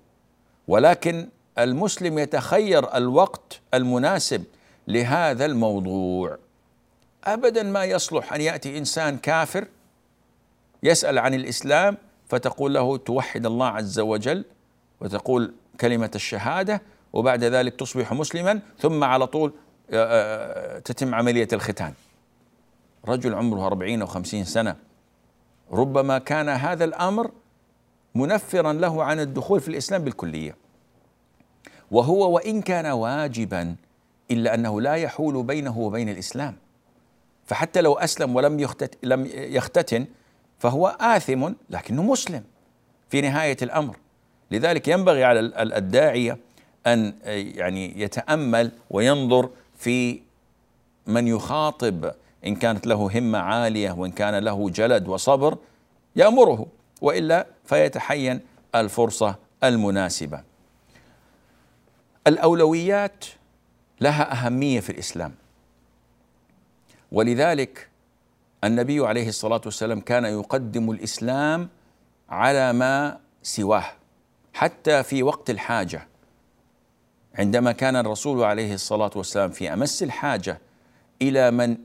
ولكن 0.69 1.29
المسلم 1.59 2.19
يتخير 2.19 2.97
الوقت 2.97 3.61
المناسب 3.75 4.45
لهذا 4.89 5.47
الموضوع 5.47 6.39
ابدا 7.25 7.63
ما 7.63 7.85
يصلح 7.85 8.33
أن 8.33 8.41
يأتي 8.41 8.79
إنسان 8.79 9.19
كافر 9.19 9.67
يسأل 10.83 11.19
عن 11.19 11.35
الإسلام 11.35 11.97
فتقول 12.29 12.75
له 12.75 12.97
توحد 12.97 13.47
الله 13.47 13.67
عز 13.67 13.99
وجل 14.01 14.45
وتقول 15.01 15.55
كلمة 15.81 16.11
الشهادة 16.15 16.83
وبعد 17.13 17.45
ذلك 17.45 17.75
تصبح 17.75 18.13
مسلما 18.13 18.61
ثم 18.79 19.05
على 19.05 19.27
طول 19.27 19.53
آه، 19.91 20.77
آه، 20.77 20.79
تتم 20.79 21.15
عملية 21.15 21.49
الختان. 21.53 21.93
رجل 23.09 23.35
عمره 23.35 23.67
أربعين 23.67 24.01
أو 24.01 24.07
خمسين 24.07 24.45
سنة. 24.45 24.77
ربما 25.73 26.19
كان 26.19 26.49
هذا 26.49 26.85
الأمر 26.85 27.31
منفرا 28.15 28.73
له 28.73 29.05
عن 29.05 29.21
الدخول 29.21 29.61
في 29.61 29.69
الإسلام 29.69 30.05
بالكلية. 30.05 30.57
وهو 31.91 32.35
وإن 32.35 32.63
كان 32.63 32.87
واجبا 32.87 33.77
إلا 34.31 34.55
أنه 34.55 34.81
لا 34.81 34.95
يحول 34.95 35.43
بينه 35.43 35.79
وبين 35.79 36.09
الإسلام. 36.09 36.57
فحتى 37.47 37.81
لو 37.81 37.95
أسلم 37.95 38.37
ولم 38.37 38.61
يختت 38.61 38.99
لم 39.03 39.27
يختتن 39.33 40.07
فهو 40.59 40.87
آثم 41.01 41.53
لكنه 41.71 42.03
مسلم 42.03 42.45
في 43.11 43.21
نهاية 43.21 43.57
الأمر. 43.63 43.97
لذلك 44.51 44.89
ينبغي 44.89 45.25
على 45.25 45.41
الداعية 45.77 46.39
أن 46.87 47.15
يعني 47.57 48.01
يتأمل 48.01 48.73
وينظر 48.91 49.51
في 49.77 50.21
من 51.07 51.29
يخاطب 51.29 52.13
إن 52.47 52.57
كانت 52.57 52.87
له 52.87 53.19
همة 53.19 53.39
عالية 53.39 53.91
وإن 53.91 54.11
كان 54.11 54.45
له 54.45 54.71
جلد 54.71 55.09
وصبر 55.09 55.59
يأمره 56.17 56.67
وإلا 57.01 57.47
فيتحين 57.65 58.41
الفرصة 58.75 59.37
المناسبة. 59.65 60.43
الأولويات 62.27 63.25
لها 64.01 64.33
أهمية 64.33 64.81
في 64.81 64.91
الإسلام. 64.91 65.35
ولذلك 67.13 67.89
النبي 68.65 69.07
عليه 69.07 69.29
الصلاة 69.29 69.61
والسلام 69.65 70.01
كان 70.01 70.25
يقدم 70.25 70.91
الإسلام 70.91 71.69
على 72.29 72.73
ما 72.73 73.21
سواه 73.43 73.85
حتى 74.55 75.03
في 75.03 75.23
وقت 75.23 75.51
الحاجة. 75.51 76.09
عندما 77.35 77.73
كان 77.73 77.97
الرسول 77.97 78.45
عليه 78.45 78.75
الصلاة 78.75 79.11
والسلام 79.17 79.51
في 79.51 79.73
أمس 79.73 80.03
الحاجة 80.03 80.61
إلى 81.23 81.51
من 81.51 81.77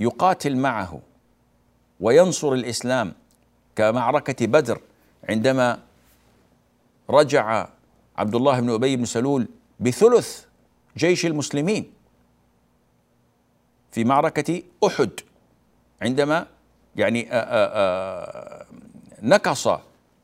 يقاتل 0.00 0.56
معه 0.56 1.00
وينصر 2.00 2.52
الإسلام 2.52 3.12
كمعركة 3.76 4.46
بدر 4.46 4.80
عندما 5.28 5.78
رجع 7.10 7.68
عبد 8.16 8.34
الله 8.34 8.60
بن 8.60 8.70
أبي 8.70 8.96
بن 8.96 9.04
سلول 9.04 9.48
بثلث 9.80 10.44
جيش 10.96 11.26
المسلمين 11.26 11.92
في 13.92 14.04
معركة 14.04 14.62
أحد. 14.86 15.10
عندما 16.02 16.46
يعني 16.96 17.32
آآ 17.32 17.70
آآ 17.74 18.66
نكص 19.22 19.68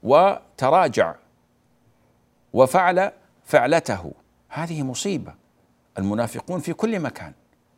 وتراجع 0.02 1.14
وفعل 2.52 3.12
فعلته. 3.44 4.12
هذه 4.48 4.82
مصيبة. 4.82 5.34
المنافقون 5.98 6.60
في 6.60 6.72
كل 6.72 7.00
مكان 7.00 7.32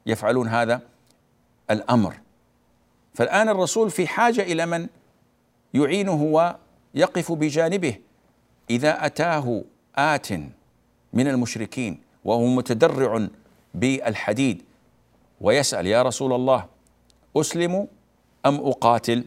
يفعلون 0.06 0.48
هذا 0.48 0.80
الأمر. 1.70 2.14
فالآن 3.14 3.48
الرسول 3.48 3.90
في 3.90 4.06
حاجة 4.06 4.42
إلى 4.42 4.66
من 4.66 4.87
يعينه 5.74 6.22
ويقف 6.94 7.32
بجانبه. 7.32 7.96
إذا 8.70 9.06
أتاه 9.06 9.64
آت 9.96 10.32
من 11.12 11.28
المشركين 11.28 12.00
وهو 12.24 12.46
متدرع 12.46 13.28
بالحديد 13.74 14.62
ويسأل 15.40 15.87
يا 15.87 16.02
رسول 16.02 16.32
الله 16.32 16.66
أسلم 17.40 17.88
أم 18.46 18.55
أقاتل؟ 18.55 19.24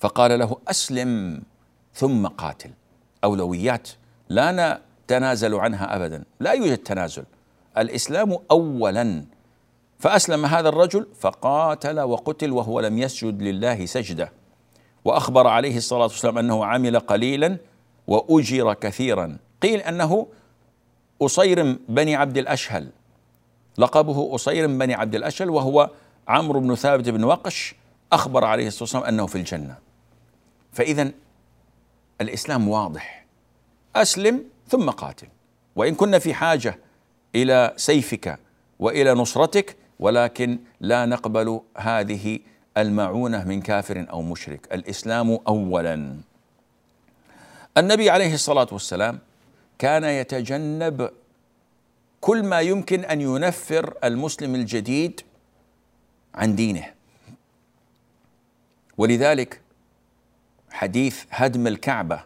فقال 0.00 0.38
له 0.38 0.56
أسلم 0.68 1.42
ثم 1.94 2.26
قاتل. 2.26 2.70
أولويات 3.24 3.88
لا 4.28 4.78
نتنازل 5.04 5.54
عنها 5.54 5.96
ابدا 5.96 6.24
لا 6.40 6.52
يوجد 6.52 6.78
تنازل. 6.78 7.24
الإسلام 7.78 8.38
اولا. 8.50 9.24
فأسلم 9.98 10.46
هذا 10.46 10.68
الرجل 10.68 11.06
فقاتل 11.20 12.00
وقتل 12.00 12.52
وهو 12.52 12.80
لم 12.80 12.98
يسجد 12.98 13.42
لله 13.42 13.86
سجدة. 13.86 14.32
وأخبر 15.04 15.46
عليه 15.46 15.76
الصلاة 15.76 16.02
والسلام 16.02 16.38
أنه 16.38 16.64
عمل 16.64 16.98
قليلا 16.98 17.58
واجر 18.06 18.74
كثيرا. 18.74 19.38
قيل 19.62 19.80
أنه 19.80 20.26
اصيرم 21.22 21.78
بني 21.88 22.16
عبد 22.16 22.38
الأشهل. 22.38 22.90
لقبه 23.78 24.34
اصيرم 24.34 24.78
بني 24.78 24.94
عبد 24.94 25.14
الأشهل 25.14 25.50
وهو 25.50 25.90
عمرو 26.28 26.60
بن 26.60 26.74
ثابت 26.74 27.08
بن 27.08 27.24
وقش 27.24 27.74
أخبر 28.12 28.44
عليه 28.44 28.66
الصلاة 28.66 28.82
والسلام 28.82 29.04
أنه 29.04 29.26
في 29.26 29.36
الجنة. 29.38 29.78
فإذا 30.72 31.10
الإسلام 32.20 32.68
واضح. 32.68 33.24
أسلم 33.96 34.44
ثم 34.68 34.90
قاتل. 34.90 35.26
وإن 35.76 35.94
كنا 35.94 36.18
في 36.18 36.34
حاجة 36.34 36.78
إلى 37.34 37.74
سيفك 37.76 38.38
وإلى 38.78 39.14
نصرتك 39.14 39.76
ولكن 39.98 40.58
لا 40.80 41.06
نقبل 41.06 41.60
هذه 41.76 42.38
المعونة 42.76 43.44
من 43.44 43.62
كافر 43.62 44.06
أو 44.10 44.22
مشرك. 44.22 44.68
الإسلام 44.72 45.38
اولا. 45.48 46.16
النبي 47.78 48.10
عليه 48.10 48.34
الصلاة 48.34 48.68
والسلام 48.72 49.18
كان 49.78 50.04
يتجنب 50.04 51.10
كل 52.20 52.42
ما 52.42 52.60
يمكن 52.60 53.04
أن 53.04 53.20
ينفر 53.20 53.94
المسلم 54.04 54.54
الجديد 54.54 55.20
عن 56.34 56.54
دينه. 56.54 56.84
ولذلك 58.98 59.60
حديث 60.70 61.24
هدم 61.30 61.66
الكعبة 61.66 62.24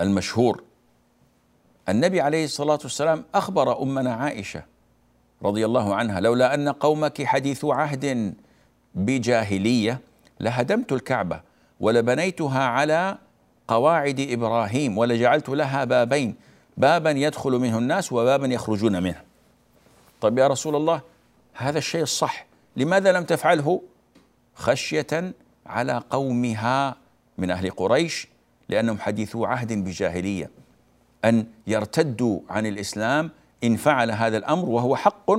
المشهور. 0.00 0.62
النبي 1.88 2.20
عليه 2.20 2.44
الصلاة 2.44 2.78
والسلام 2.82 3.24
أخبر 3.34 3.82
أمنا 3.82 4.14
عائشة 4.14 4.62
رضي 5.42 5.64
الله 5.64 5.94
عنها 5.94 6.20
لولا 6.20 6.54
أن 6.54 6.68
قومك 6.68 7.24
حديث 7.24 7.64
عهد 7.64 8.34
بجاهلية 8.94 10.00
لهدمت 10.40 10.92
الكعبة 10.92 11.40
ولبنيتها 11.80 12.64
على 12.64 13.18
قواعد 13.68 14.20
إبراهيم 14.20 14.98
ولجعلت 14.98 15.48
لها 15.48 15.84
بابين 15.84 16.34
بابا 16.76 17.10
يدخل 17.10 17.50
منه 17.50 17.78
الناس 17.78 18.12
وبابا 18.12 18.46
يخرجون 18.46 19.02
منه. 19.02 19.22
طيب 20.20 20.38
يا 20.38 20.46
رسول 20.46 20.76
الله 20.76 21.00
هذا 21.54 21.78
الشيء 21.78 22.02
الصح. 22.02 22.46
لماذا 22.76 23.12
لم 23.12 23.24
تفعله؟ 23.24 23.82
خشية 24.54 25.34
على 25.66 26.02
قومها 26.10 26.96
من 27.38 27.50
أهل 27.50 27.70
قريش 27.70 28.28
لأنهم 28.68 28.98
حديثو 28.98 29.44
عهد 29.44 29.72
بجاهلية 29.72 30.50
أن 31.24 31.46
يرتدوا 31.66 32.40
عن 32.48 32.66
الإسلام 32.66 33.30
إن 33.64 33.76
فعل 33.76 34.10
هذا 34.10 34.36
الأمر 34.36 34.68
وهو 34.68 34.96
حق 34.96 35.30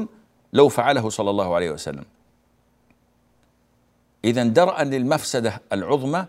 لو 0.54 0.70
فعله 0.70 1.10
صلى 1.10 1.30
الله 1.30 1.56
عليه 1.56 1.72
وسلم. 1.72 2.06
إذا 4.26 4.44
درءا 4.44 4.84
للمفسدة 4.84 5.62
العظمى 5.74 6.26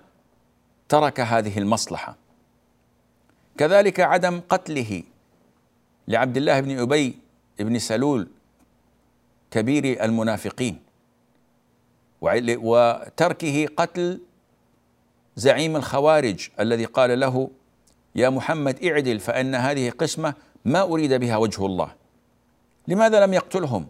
ترك 0.89 1.21
هذه 1.21 1.59
المصلحة. 1.59 2.17
كذلك 3.59 4.01
عدم 4.01 4.41
قتله 4.49 5.03
لعبد 6.09 6.37
الله 6.37 6.61
بن 6.61 6.79
أبي 6.79 7.19
بن 7.59 7.79
سلول 7.79 8.29
كبير 9.51 10.05
المنافقين. 10.05 10.86
وتركه 12.23 13.67
قتل 13.77 14.21
زعيم 15.37 15.77
الخوارج 15.77 16.49
الذي 16.61 16.85
قال 16.85 17.21
له 17.21 17.51
يا 18.15 18.29
محمد 18.29 18.85
اعدل 18.85 19.21
فإن 19.21 19.55
هذه 19.55 19.91
قسمة 19.91 20.35
ما 20.65 20.83
أريد 20.83 21.13
بها 21.13 21.37
وجه 21.37 21.67
الله. 21.67 21.93
لماذا 22.89 23.27
لم 23.27 23.35
يقتلهم؟ 23.35 23.87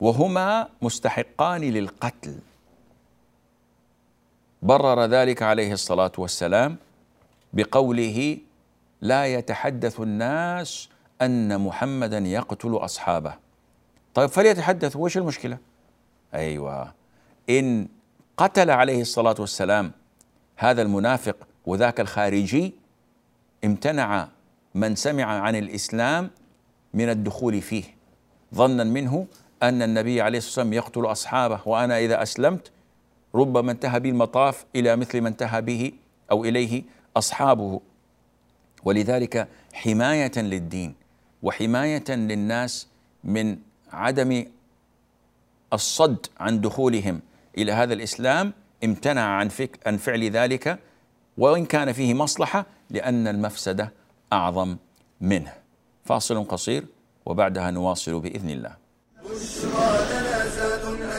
وهما 0.00 0.68
مستحقان 0.82 1.60
للقتل. 1.60 2.38
برر 4.62 5.04
ذلك 5.04 5.42
عليه 5.42 5.72
الصلاة 5.72 6.12
والسلام 6.18 6.76
بقوله 7.52 8.38
لا 9.00 9.26
يتحدث 9.26 10.00
الناس 10.00 10.88
أن 11.22 11.60
محمدا 11.60 12.18
يقتل 12.18 12.76
أصحابه. 12.76 13.34
طيب 14.14 14.28
فليتحدثوا 14.28 15.04
وش 15.04 15.16
المشكلة؟ 15.16 15.58
أيوه. 16.34 16.94
إن 17.50 17.88
قتل 18.36 18.70
عليه 18.70 19.00
الصلاة 19.00 19.34
والسلام 19.38 19.92
هذا 20.56 20.82
المنافق 20.82 21.36
وذاك 21.66 22.00
الخارجي 22.00 22.74
امتنع 23.64 24.28
من 24.74 24.94
سمع 24.94 25.24
عن 25.24 25.56
الإسلام 25.56 26.30
من 26.94 27.08
الدخول 27.08 27.60
فيه. 27.62 27.84
ظنا 28.54 28.84
منه 28.84 29.26
أن 29.62 29.82
النبي 29.82 30.20
عليه 30.20 30.38
الصلاة 30.38 30.66
والسلام 30.66 30.72
يقتل 30.72 31.06
أصحابه 31.12 31.60
وأنا 31.66 31.98
إذا 31.98 32.22
أسلمت 32.22 32.70
ربما 33.34 33.72
انتهى 33.72 34.00
بي 34.00 34.08
المطاف 34.08 34.64
إلى 34.76 34.96
مثل 34.96 35.20
ما 35.20 35.28
انتهى 35.28 35.62
به 35.62 35.92
أو 36.30 36.44
إليه 36.44 36.82
أصحابه. 37.16 37.80
ولذلك 38.84 39.48
حماية 39.72 40.32
للدين 40.36 40.94
وحماية 41.42 42.10
للناس 42.10 42.88
من 43.24 43.58
عدم 43.92 44.44
الصد 45.72 46.26
عن 46.40 46.60
دخولهم 46.60 47.20
إلى 47.58 47.72
هذا 47.72 47.94
الإسلام 47.94 48.52
امتنع 48.84 49.22
عن 49.22 49.48
فك 49.48 49.78
عن 49.86 49.96
فعل 49.96 50.30
ذلك 50.30 50.78
وإن 51.38 51.64
كان 51.64 51.92
فيه 51.92 52.14
مصلحة 52.14 52.66
لأن 52.90 53.28
المفسده 53.28 53.92
أعظم 54.32 54.76
منه. 55.20 55.52
فاصل 56.04 56.44
قصير 56.44 56.84
وبعدها 57.26 57.70
نواصل 57.70 58.20
بإذن 58.20 58.50
الله. 58.50 58.76
بشرى 59.24 60.06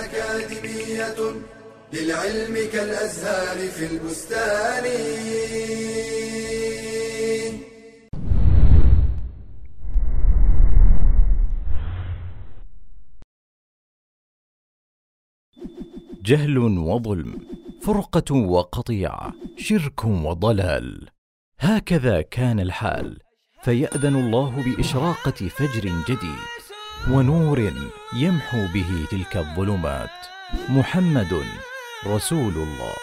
أكاديمية 0.04 1.34
للعلم 1.94 2.70
كالأزهار 2.74 3.70
في 3.70 3.86
البستان. 3.86 4.86
جهل 16.28 16.58
وظلم 16.58 17.34
فرقة 17.82 18.36
وقطيعه 18.36 19.34
شرك 19.58 20.06
وضلال. 20.06 21.10
هكذا 21.60 22.22
كان 22.22 22.60
الحال 22.60 23.20
فيأذن 23.63 24.16
الله 24.16 24.63
بإشراقة 24.66 25.32
فجر 25.32 25.92
جديد 26.08 26.48
ونور 27.12 27.72
يمحو 28.18 28.58
به 28.74 29.06
تلك 29.12 29.38
الظلمات. 29.38 30.10
محمد 30.70 31.44
رسول 32.08 32.54
الله. 32.54 32.98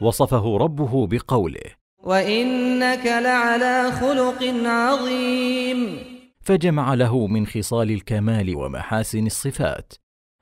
وصفه 0.00 0.56
ربه 0.56 1.06
بقوله 1.06 1.70
وإنك 2.02 3.06
لعلى 3.06 3.92
خلق 3.92 4.42
عظيم. 4.66 5.98
فجمع 6.40 6.94
له 6.94 7.26
من 7.26 7.46
خصال 7.46 7.90
الكمال 7.90 8.56
ومحاسن 8.56 9.26
الصفات 9.26 9.92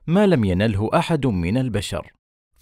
ما 0.06 0.26
لم 0.26 0.44
ينله 0.44 0.90
أحد 0.94 1.26
من 1.26 1.56
البشر. 1.56 2.12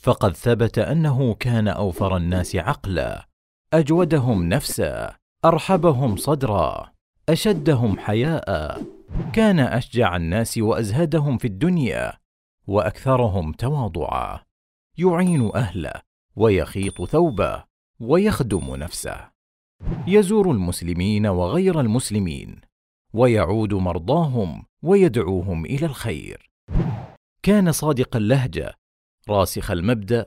فقد 0.01 0.37
ثبت 0.37 0.79
أنه 0.79 1.35
كان 1.35 1.69
أوفر 1.69 2.17
الناس 2.17 2.57
عقلا. 2.57 3.29
أجودهم 3.73 4.49
نفسا 4.49 5.17
أرحبهم 5.45 6.17
صدرا 6.17 6.91
أشدهم 7.29 7.99
حياء. 7.99 8.83
كان 9.33 9.61
أشجع 9.61 10.17
الناس 10.17 10.59
وأزهدهم 10.59 11.39
في 11.39 11.47
الدنيا 11.47 12.13
وأكثرهم 12.67 13.53
تواضعا. 13.53 14.41
يعين 14.99 15.51
أهله 15.55 15.93
ويخيط 16.37 17.03
ثوبه 17.05 17.65
ويخدم 18.01 18.77
نفسه. 18.77 19.31
يزور 20.07 20.51
المسلمين 20.51 21.27
وغير 21.27 21.81
المسلمين 21.81 22.61
ويعود 23.13 23.75
مرضاهم 23.75 24.65
ويدعوهم 24.83 25.65
إلى 25.65 25.87
الخير. 25.87 26.51
كان 27.43 27.73
صادق 27.73 28.17
اللهجة 28.17 28.80
راسخ 29.29 29.71
المبدأ 29.71 30.27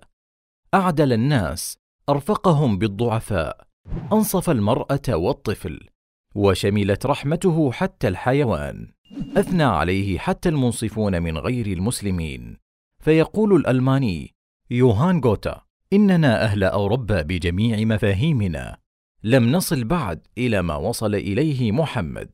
أعدل 0.73 1.13
الناس 1.13 1.77
أرفقهم 2.09 2.77
بالضعفاء 2.77 3.67
أنصف 4.13 4.49
المرأة 4.49 5.01
والطفل 5.09 5.87
وشملت 6.35 7.05
رحمته 7.05 7.71
حتى 7.71 8.07
الحيوان. 8.07 8.91
أثنى 9.37 9.63
عليه 9.63 10.17
حتى 10.17 10.49
المنصفون 10.49 11.21
من 11.21 11.37
غير 11.37 11.67
المسلمين. 11.67 12.57
فيقول 13.01 13.55
الألماني 13.55 14.35
يوهان 14.71 15.19
غوتا 15.19 15.61
إننا 15.93 16.43
أهل 16.43 16.63
أوروبا 16.63 17.21
بجميع 17.21 17.85
مفاهيمنا. 17.95 18.77
لم 19.23 19.51
نصل 19.51 19.83
بعد 19.83 20.27
إلى 20.37 20.61
ما 20.61 20.75
وصل 20.75 21.15
إليه 21.15 21.71
محمد. 21.71 22.31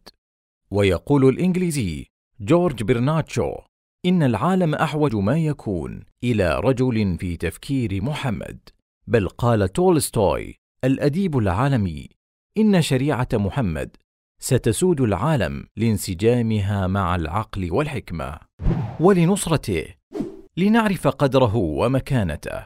ويقول 0.72 1.30
الإنجليزي 1.30 2.06
جورج 2.39 2.84
برناتشو 2.84 3.56
إن 4.05 4.23
العالم 4.23 4.75
أحوج 4.75 5.15
ما 5.15 5.38
يكون 5.38 6.03
إلى 6.23 6.59
رجل 6.59 7.17
في 7.19 7.38
تفكير 7.38 8.03
محمد 8.03 8.59
بل 9.07 9.27
قال 9.27 9.69
تولستوي 9.69 10.55
الأديب 10.83 11.38
العالمي 11.38 12.09
إن 12.57 12.81
شريعة 12.81 13.27
محمد 13.33 13.95
ستسود 14.41 15.01
العالم 15.01 15.65
لانسجامها 15.77 16.88
مع 16.88 17.15
العقل 17.15 17.71
والحكمة 17.71 18.39
ولنصرته 18.99 19.85
لنعرف 20.57 21.07
قدره 21.07 21.55
ومكانته 21.55 22.65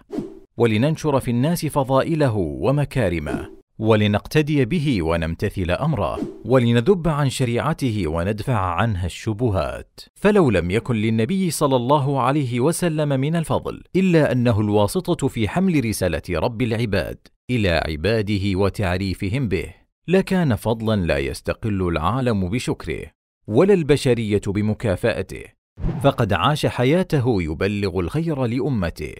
ولننشر 0.58 1.20
في 1.20 1.32
الناس 1.32 1.66
فضائله 1.66 2.36
ومكارمه. 2.38 3.63
ولنقتدي 3.80 4.66
به 4.66 5.02
ونمتثل 5.02 5.72
أمره 5.72 6.20
ولنذب 6.46 7.08
عن 7.08 7.30
شريعته 7.30 8.08
وندفع 8.08 8.60
عنها 8.60 9.06
الشبهات. 9.06 10.00
فلو 10.16 10.50
لم 10.50 10.72
يكن 10.72 10.96
للنبي 10.96 11.52
صلى 11.52 11.76
الله 11.76 12.22
عليه 12.22 12.60
وسلم 12.60 13.10
من 13.10 13.36
الفضل 13.36 13.84
إلا 13.96 14.32
أنه 14.32 14.62
الواسطة 14.62 15.28
في 15.28 15.48
حمل 15.50 15.86
رسالة 15.86 16.22
رب 16.30 16.62
العباد 16.62 17.28
إلى 17.50 17.70
عباده 17.70 18.60
وتعريفهم 18.60 19.48
به 19.48 19.74
لكان 20.08 20.56
فضلا 20.56 21.06
لا 21.06 21.18
يستقل 21.18 21.88
العالم 21.88 22.50
بشكره 22.50 23.06
ولا 23.48 23.74
البشرية 23.74 24.42
بمكافأته. 24.48 25.44
فقد 26.04 26.34
عاش 26.34 26.66
حياته 26.66 27.42
يبلغ 27.42 28.00
الخير 28.00 28.46
لأمته 28.46 29.14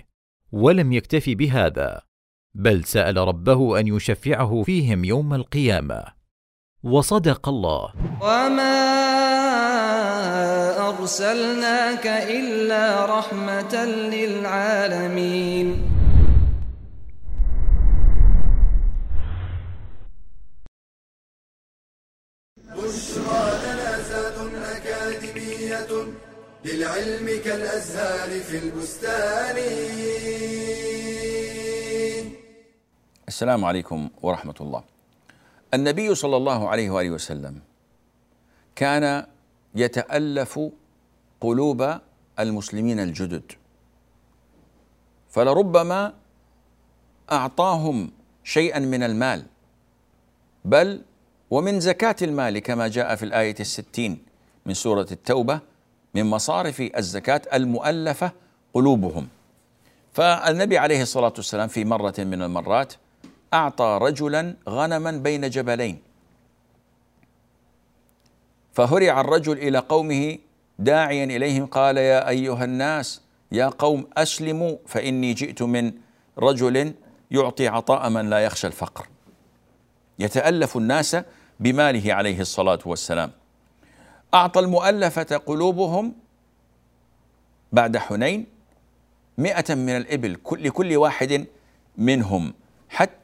ولم 0.52 0.94
يكتف 0.94 1.30
بهذا. 1.30 2.02
بل 2.56 2.84
سأل 2.84 3.18
ربه 3.18 3.80
أن 3.80 3.88
يشفعه 3.88 4.64
فيهم 4.64 5.06
يوم 5.06 5.34
القيامة. 5.34 6.04
وصدق 6.84 7.50
الله. 7.50 7.94
وما 8.22 8.74
ارسلناك 10.90 12.08
الا 12.08 13.06
رحمه 13.06 13.86
للعالمين. 13.86 15.90
أكاديمية 24.64 25.92
للعلم 26.66 27.42
كالأزهار 27.46 28.40
في 28.40 28.58
البستان. 28.58 29.58
السلام 33.28 33.66
عليكم 33.66 34.10
ورحمة 34.22 34.56
الله. 34.62 34.84
النبي 35.74 36.16
صلى 36.16 36.38
الله 36.38 36.70
عليه 36.70 36.90
وآله 36.90 37.10
وسلم 37.10 37.60
كان 38.76 39.26
يتألف 39.76 40.60
قلوب 41.42 42.00
المسلمين 42.40 43.00
الجدد 43.00 43.52
فلربما 45.30 46.14
أعطاهم 47.32 48.12
شيئا 48.44 48.80
من 48.80 49.04
المال 49.04 49.46
بل 50.66 51.02
ومن 51.52 51.80
زكاة 51.80 52.16
المال 52.22 52.60
كما 52.60 52.88
جاء 52.88 53.16
في 53.16 53.24
الآية 53.24 53.56
الستين 53.60 54.18
من 54.66 54.74
سورة 54.74 55.08
التوبة 55.12 55.60
من 56.14 56.26
مصارف 56.26 56.82
الزكاة 56.98 57.42
المؤلفة 57.54 58.32
قلوبهم 58.74 59.28
فالنبي 60.14 60.78
عليه 60.78 61.02
الصلاة 61.02 61.34
والسلام 61.38 61.68
في 61.68 61.86
مرة 61.86 62.14
من 62.20 62.42
المرات 62.42 62.94
أعطى 63.54 64.00
رجلا 64.02 64.56
غنما 64.70 65.12
بين 65.12 65.50
جبلين. 65.50 66.02
فهرع 68.74 69.22
الرجل 69.22 69.58
إلى 69.58 69.78
قومه 69.78 70.38
داعيا 70.80 71.24
إليهم 71.24 71.66
قال 71.66 71.98
يا 71.98 72.30
أيها 72.30 72.64
الناس 72.64 73.22
يا 73.52 73.66
قوم 73.66 74.08
أسلموا 74.18 74.78
فإني 74.88 75.34
جئت 75.34 75.62
من 75.62 75.92
رجل 76.38 76.94
يعطي 77.32 77.68
عطاء 77.68 78.10
من 78.10 78.30
لا 78.30 78.40
يخشى 78.40 78.68
الفقر. 78.68 79.08
يتألف 80.20 80.78
الناس 80.78 81.18
بماله 81.60 82.14
عليه 82.14 82.40
الصلاة 82.42 82.80
والسلام. 82.86 83.32
أعطى 84.34 84.60
المؤلفة 84.60 85.38
قلوبهم 85.38 86.14
بعد 87.72 87.98
حنين 87.98 88.46
مئة 89.38 89.76
من 89.76 89.90
الإبل 89.90 90.38
لكل 90.52 90.98
واحد 90.98 91.46
منهم 91.98 92.54
حتى 92.90 93.23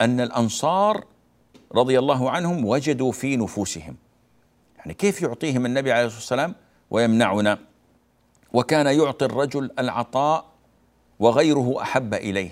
أن 0.00 0.20
الأنصار 0.20 1.04
رضي 1.74 1.98
الله 1.98 2.30
عنهم 2.30 2.64
وجدوا 2.64 3.12
في 3.12 3.36
نفوسهم. 3.36 3.96
يعني 4.78 4.94
كيف 4.94 5.22
يعطيهم 5.22 5.66
النبي 5.66 5.92
عليه 5.92 6.06
الصلاة 6.06 6.20
والسلام 6.20 6.54
ويمنعنا؟ 6.90 7.58
وكان 8.52 8.86
يعطي 8.86 9.24
الرجل 9.24 9.70
العطاء 9.78 10.44
وغيره 11.18 11.82
أحب 11.82 12.14
إليه 12.14 12.50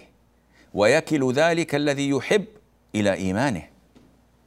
ويكل 0.75 1.33
ذلك 1.33 1.75
الذي 1.75 2.09
يحب 2.09 2.45
إلى 2.95 3.13
إيمانه. 3.13 3.63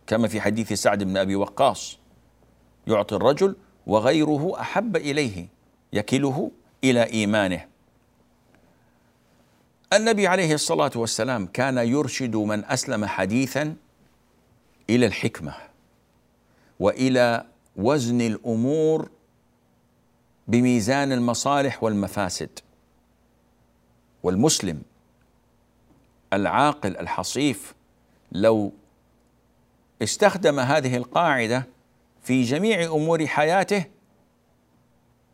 كما 0.08 0.28
في 0.28 0.42
حديث 0.42 0.74
سعد 0.74 1.04
بن 1.04 1.18
أبي 1.18 1.36
وقاص 1.36 1.98
يعطي 2.88 3.16
الرجل 3.16 3.56
وغيره 3.88 4.62
أحب 4.62 4.96
إليه 4.96 5.48
يكله 5.94 6.52
إلى 6.84 7.04
إيمانه. 7.04 7.71
النبي 9.94 10.28
عليه 10.28 10.54
الصلاة 10.54 10.92
والسلام 10.96 11.46
كان 11.46 11.78
يرشد 11.78 12.36
من 12.36 12.66
أسلم 12.66 13.06
حديثا 13.06 13.76
إلى 14.90 15.06
الحكمة 15.06 15.54
وإلى 16.80 17.46
وزن 17.76 18.22
الأمور 18.22 19.10
بميزان 20.48 21.12
المصالح 21.12 21.84
والمفاسد. 21.84 22.60
والمسلم 24.24 24.82
العاقل 26.34 26.98
الحصيف 26.98 27.74
لو 28.32 28.74
استخدم 30.02 30.60
هذه 30.60 30.98
القاعدة 30.98 31.68
في 32.22 32.44
جميع 32.44 32.84
أمور 32.86 33.28
حياته 33.28 33.86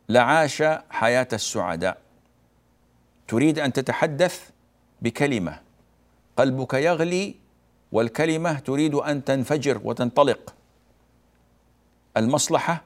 لعاش 0.09 0.63
حياة 0.89 1.27
السعداء. 1.33 2.06
تريد 3.27 3.59
أن 3.59 3.73
تتحدث 3.73 4.49
بكلمة. 5.01 5.59
قلبك 6.37 6.73
يغلي 6.73 7.35
والكلمة 7.91 8.59
تريد 8.59 8.95
أن 8.95 9.23
تنفجر 9.23 9.81
وتنطلق. 9.83 10.55
المصلحة 12.17 12.83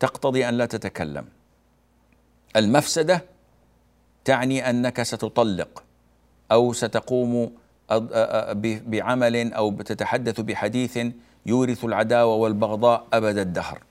تقتضي 0.00 0.48
أن 0.48 0.54
لا 0.54 0.66
تتكلم. 0.66 1.24
المفسدة 2.56 3.24
تعني 4.24 4.70
أنك 4.70 5.02
ستطلق 5.02 5.84
أو 6.52 6.72
ستقوم 6.72 7.52
بعمل 8.62 9.52
أو 9.52 9.82
تتحدث 9.82 10.40
بحديث 10.40 10.98
يورث 11.46 11.84
العداوة 11.84 12.34
والبغضاء 12.34 13.06
أبد 13.12 13.38
الدهر. 13.38 13.82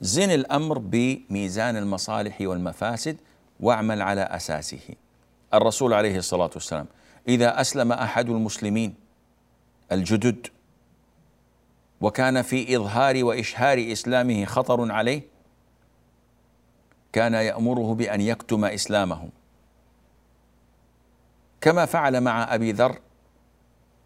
زن 0.00 0.30
الأمر 0.30 0.78
بميزان 0.78 1.76
المصالح 1.76 2.40
والمفاسد 2.40 3.16
واعمل 3.60 4.02
على 4.02 4.20
أساسه. 4.22 4.94
الرسول 5.54 5.94
عليه 5.94 6.18
الصلاة 6.18 6.50
والسلام 6.54 6.86
إذا 7.28 7.60
أسلم 7.60 7.92
أحد 7.92 8.28
المسلمين 8.28 8.94
الجدد 9.92 10.46
وكان 12.00 12.42
في 12.42 12.76
إظهار 12.76 13.24
وإشهار 13.24 13.92
إسلامه 13.92 14.44
خطر 14.44 14.92
عليه 14.92 15.22
كان 17.12 17.34
يأمره 17.34 17.94
بأن 17.94 18.20
يكتم 18.20 18.64
اسلامه 18.64 19.28
كما 21.60 21.86
فعل 21.86 22.20
مع 22.20 22.54
أبي 22.54 22.72
ذر 22.72 22.98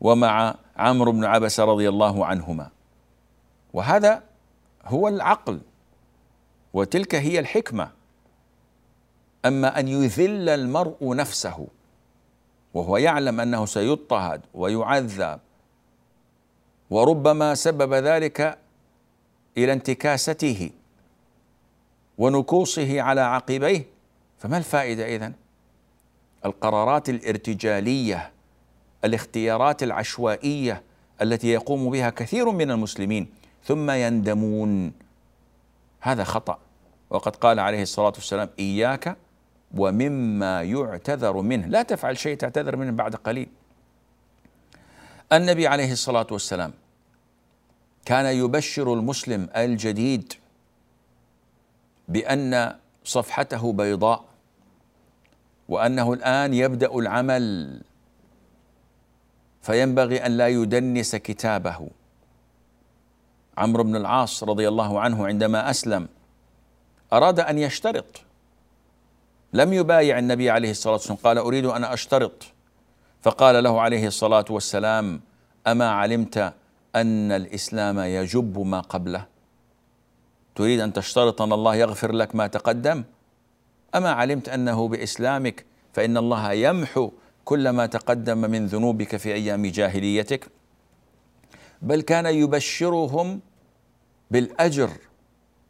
ومع 0.01 0.55
عمرو 0.77 1.13
بن 1.13 1.25
عبس 1.25 1.61
رضي 1.61 1.89
الله 1.89 2.27
عنهما. 2.27 2.71
وهذا 3.73 4.23
هو 4.85 5.09
العقل 5.09 5.61
وتلك 6.73 7.15
هي 7.15 7.39
الحكمة. 7.39 7.91
أما 9.47 9.81
أن 9.81 9.89
يذل 9.89 10.49
المرء 10.49 11.15
نفسه 11.15 11.67
وهو 12.75 12.97
يعلم 12.97 13.41
أنه 13.41 13.67
سيضطهد 13.67 14.41
ويعذب 14.55 15.41
وربما 16.91 17.55
سبب 17.55 17.95
ذلك 17.95 18.59
إلى 19.57 19.73
انتكاسته 19.73 20.71
ونكوصه 22.19 23.01
على 23.03 23.21
عقبيه 23.21 23.87
فما 24.39 24.59
الفائدة 24.59 25.17
إذن؟ 25.17 25.33
القرارات 26.45 27.09
الارتجالية 27.09 28.33
الاختيارات 29.05 29.83
العشوائية 29.83 30.83
التي 31.23 31.49
يقوم 31.49 31.91
بها 31.91 32.11
كثير 32.11 32.51
من 32.51 32.71
المسلمين 32.71 33.29
ثم 33.65 33.91
يندمون. 33.91 34.93
هذا 36.01 36.25
خطأ. 36.25 36.59
وقد 37.11 37.37
قال 37.37 37.61
عليه 37.61 37.83
الصلاة 37.83 38.13
والسلام 38.17 38.49
إياك 38.59 39.17
ومما 39.75 40.63
يعتذر 40.63 41.37
منه. 41.37 41.67
لا 41.67 41.83
تفعل 41.83 42.19
شيء 42.19 42.37
تعتذر 42.37 42.77
منه 42.77 42.91
بعد 42.93 43.15
قليل. 43.15 43.49
النبي 45.33 45.67
عليه 45.67 45.93
الصلاة 45.93 46.27
والسلام 46.31 46.73
كان 48.05 48.27
يبشر 48.27 48.93
المسلم 48.95 49.49
الجديد 49.57 50.33
بأن 52.09 52.77
صفحته 53.05 53.73
بيضاء 53.73 54.25
وأنه 55.69 56.13
الآن 56.13 56.55
يبدأ 56.55 56.95
العمل. 56.95 57.81
فينبغي 59.63 60.27
أن 60.27 60.37
لا 60.37 60.49
يدنس 60.49 61.17
كتابه. 61.17 61.89
عمرو 63.59 63.83
بن 63.85 63.97
العاص 63.97 64.45
رضي 64.45 64.69
الله 64.69 65.01
عنه 65.01 65.27
عندما 65.27 65.71
أسلم 65.71 66.09
أراد 67.13 67.41
أن 67.41 67.59
يشترط 67.59 68.26
لم 69.57 69.73
يبايع 69.73 70.19
النبي 70.19 70.51
عليه 70.51 70.71
الصلاة 70.71 70.93
والسلام. 70.93 71.19
قال 71.25 71.39
أريد 71.39 71.65
أن 71.67 71.85
أشترط. 71.85 72.43
فقال 73.23 73.65
له 73.65 73.81
عليه 73.81 74.07
الصلاة 74.07 74.45
والسلام 74.51 75.21
أما 75.67 75.91
علمت 75.91 76.55
أن 76.97 77.33
الإسلام 77.33 77.99
يجب 77.99 78.59
ما 78.59 78.81
قبله؟ 78.81 79.27
تريد 80.55 80.81
أن 80.81 80.93
تشترط 80.93 81.43
أن 81.43 81.53
الله 81.53 81.75
يغفر 81.75 82.13
لك 82.13 82.35
ما 82.35 82.47
تقدم؟ 82.47 83.05
أما 83.95 84.11
علمت 84.11 84.49
أنه 84.49 84.89
بإسلامك 84.89 85.65
فإن 85.93 86.17
الله 86.17 86.53
يمحو 86.53 87.11
كل 87.45 87.69
ما 87.69 87.87
تقدم 87.87 88.39
من 88.39 88.67
ذنوبك 88.67 89.17
في 89.17 89.35
أيام 89.35 89.67
جاهليتك؟ 89.67 90.49
بل 91.83 92.01
كان 92.01 92.27
يبشرهم 92.27 93.41
بالأجر 94.31 94.91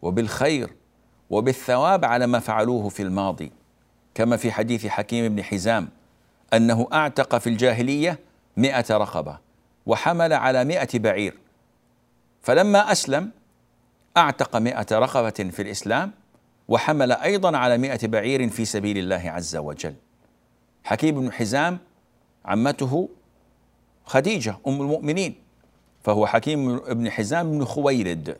وبالخير 0.03 0.70
وبالثواب 1.31 2.05
على 2.05 2.27
ما 2.27 2.38
فعلوه 2.38 2.88
في 2.88 3.03
الماضي. 3.03 3.53
كما 4.16 4.37
في 4.37 4.52
حديث 4.52 4.87
حكيم 4.87 5.35
بن 5.35 5.42
حزام 5.42 5.88
أنه 6.55 6.88
أعتق 6.92 7.38
في 7.38 7.46
الجاهلية 7.46 8.18
مئة 8.57 8.96
رقبة 8.96 9.38
وحمل 9.87 10.33
على 10.33 10.64
مئة 10.64 10.98
بعير. 10.98 11.38
فلما 12.42 12.92
أسلم 12.92 13.31
أعتق 14.16 14.57
مئة 14.57 14.98
رقبة 14.98 15.50
في 15.50 15.62
الإسلام 15.62 16.12
وحمل 16.68 17.12
أيضا 17.12 17.57
على 17.57 17.79
مئة 17.79 18.07
بعير 18.07 18.48
في 18.48 18.64
سبيل 18.64 18.98
الله 18.98 19.31
عز 19.31 19.57
وجل. 19.57 19.94
حكيم 20.85 21.20
بن 21.20 21.33
حزام 21.33 21.79
عمته 22.44 23.09
خديجة 24.05 24.57
أم 24.66 24.81
المؤمنين 24.81 25.35
فهو 26.05 26.26
حكيم 26.26 26.79
بن 26.79 27.11
حزام 27.11 27.50
بن 27.50 27.64
خويلد 27.64 28.37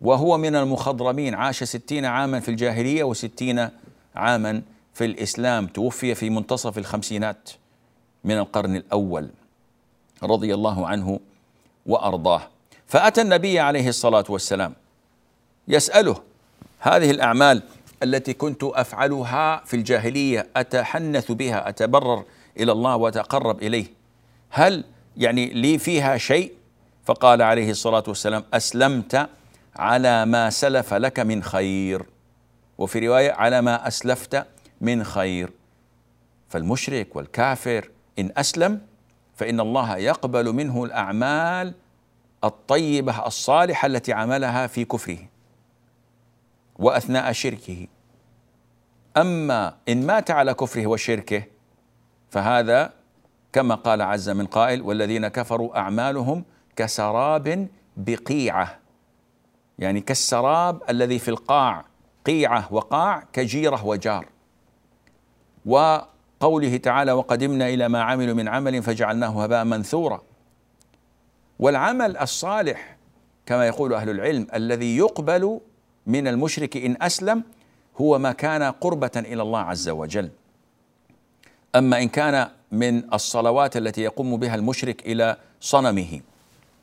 وهو 0.00 0.38
من 0.38 0.56
المخضرمين 0.56 1.34
عاش 1.34 1.64
ستين 1.64 2.04
عاما 2.04 2.40
في 2.40 2.48
الجاهلية 2.48 3.04
وستين 3.04 3.68
عاما 4.16 4.62
في 4.94 5.04
الإسلام 5.04 5.66
توفي 5.66 6.14
في 6.14 6.30
منتصف 6.30 6.78
الخمسينات 6.78 7.50
من 8.24 8.38
القرن 8.38 8.76
الأول 8.76 9.30
رضي 10.22 10.54
الله 10.54 10.86
عنه 10.86 11.20
وأرضاه. 11.86 12.42
فأتى 12.86 13.22
النبي 13.22 13.60
عليه 13.60 13.88
الصلاة 13.88 14.24
والسلام 14.28 14.74
يسأله 15.68 16.22
هذه 16.78 17.10
الأعمال 17.10 17.62
التي 18.02 18.32
كنت 18.32 18.64
أفعلها 18.64 19.62
في 19.64 19.74
الجاهلية 19.74 20.46
أتحنث 20.56 21.32
بها 21.32 21.68
أتبرر 21.68 22.24
إلى 22.60 22.72
الله 22.72 22.96
وأتقرب 22.96 23.62
إليه؟ 23.62 23.86
هل 24.50 24.84
يعني 25.16 25.46
لي 25.46 25.78
فيها 25.78 26.16
شيء؟ 26.16 26.52
فقال 27.04 27.42
عليه 27.42 27.70
الصلاة 27.70 28.04
والسلام 28.08 28.44
أسلمت 28.54 29.28
على 29.76 30.26
ما 30.26 30.50
سلف 30.50 30.94
لك 30.94 31.20
من 31.20 31.42
خير. 31.42 32.06
وفي 32.78 33.06
رواية 33.06 33.32
على 33.32 33.62
ما 33.62 33.88
أسلفت 33.88 34.46
من 34.80 35.04
خير. 35.04 35.52
فالمشرك 36.48 37.16
والكافر 37.16 37.90
إن 38.18 38.30
أسلم 38.36 38.80
فإن 39.34 39.60
الله 39.60 39.96
يقبل 39.96 40.52
منه 40.52 40.84
الأعمال 40.84 41.74
الطيبة 42.44 43.26
الصالحة 43.26 43.86
التي 43.86 44.12
عملها 44.12 44.66
في 44.66 44.84
كفره 44.84 45.18
وأثناء 46.78 47.32
شركه. 47.32 47.86
أما 49.16 49.76
إن 49.88 50.06
مات 50.06 50.30
على 50.30 50.54
كفره 50.54 50.86
وشركه 50.86 51.42
فهذا 52.30 52.92
كما 53.52 53.74
قال 53.74 54.02
عز 54.02 54.30
من 54.30 54.46
قائل 54.46 54.82
والذين 54.82 55.28
كفروا 55.28 55.78
أعمالهم 55.78 56.44
كسراب 56.76 57.68
بقيعة. 57.96 58.78
يعني 59.78 60.00
كالسراب 60.00 60.82
الذي 60.90 61.18
في 61.18 61.28
القاع. 61.28 61.84
قيعة 62.26 62.68
وقاع 62.70 63.24
كجيرة 63.32 63.86
وجار. 63.86 64.26
وقوله 65.66 66.76
تعالى 66.76 67.12
وقدمنا 67.12 67.68
إلى 67.68 67.88
ما 67.88 68.02
عملوا 68.02 68.34
من 68.34 68.48
عمل 68.48 68.82
فجعلناه 68.82 69.42
هباء 69.42 69.64
منثورا. 69.64 70.22
والعمل 71.58 72.16
الصالح 72.16 72.96
كما 73.46 73.66
يقول 73.66 73.94
أهل 73.94 74.10
العلم 74.10 74.46
الذي 74.54 74.96
يقبل 74.96 75.60
من 76.06 76.28
المشرك 76.28 76.76
إن 76.76 76.96
أسلم 77.02 77.42
هو 78.00 78.18
ما 78.18 78.32
كان 78.32 78.62
قربة 78.62 79.10
إلى 79.16 79.42
الله 79.42 79.60
عز 79.60 79.88
وجل. 79.88 80.30
أما 81.74 82.02
إن 82.02 82.08
كان 82.08 82.48
من 82.72 83.14
الصلوات 83.14 83.76
التي 83.76 84.02
يقوم 84.02 84.36
بها 84.36 84.54
المشرك 84.54 85.06
إلى 85.06 85.36
صنمه 85.60 86.20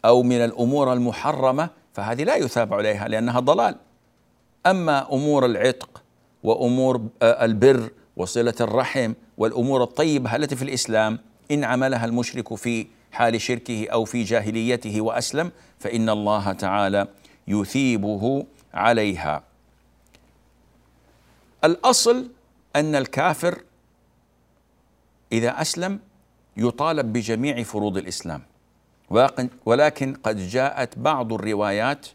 أو 0.06 0.24
من 0.24 0.46
الأمور 0.46 0.94
المحرمة 0.94 1.70
فهذه 1.94 2.24
لا 2.24 2.36
يثاب 2.36 2.74
عليها 2.74 3.08
لأنها 3.08 3.40
ضلال. 3.40 3.76
أما 4.66 5.14
أمور 5.14 5.46
العتق 5.46 6.04
وأمور 6.44 7.08
آه، 7.22 7.46
البر 7.46 7.90
وصلة 8.18 8.54
الرحم 8.62 9.14
والأمور 9.38 9.84
الطيبة 9.84 10.36
التي 10.36 10.56
في 10.56 10.62
الإسلام 10.62 11.20
إن 11.52 11.64
عملها 11.64 12.06
المشرك 12.06 12.56
في 12.56 12.88
حال 13.12 13.42
شركه 13.42 13.88
أو 13.90 14.06
في 14.06 14.24
جاهليته 14.24 15.02
وأسلم 15.02 15.52
فإن 15.80 16.10
الله 16.10 16.54
تعالى 16.54 17.08
يثيبه 17.48 18.46
عليها. 18.74 19.44
الأصل 21.64 22.32
أن 22.76 22.96
الكافر 22.96 23.62
إذا 25.32 25.62
أسلم 25.62 26.00
يطالب 26.58 27.14
بجميع 27.14 27.64
فروض 27.64 27.98
الإسلام. 27.98 28.42
ولكن 29.66 30.14
قد 30.24 30.38
جاءت 30.38 30.98
بعض 31.00 31.34
الروايات 31.34 32.08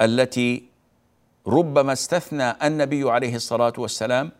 التي 0.00 0.64
ربما 1.46 1.92
استثنى 1.92 2.50
النبي 2.66 3.10
عليه 3.10 3.36
الصلاة 3.36 3.72
والسلام 3.78 4.32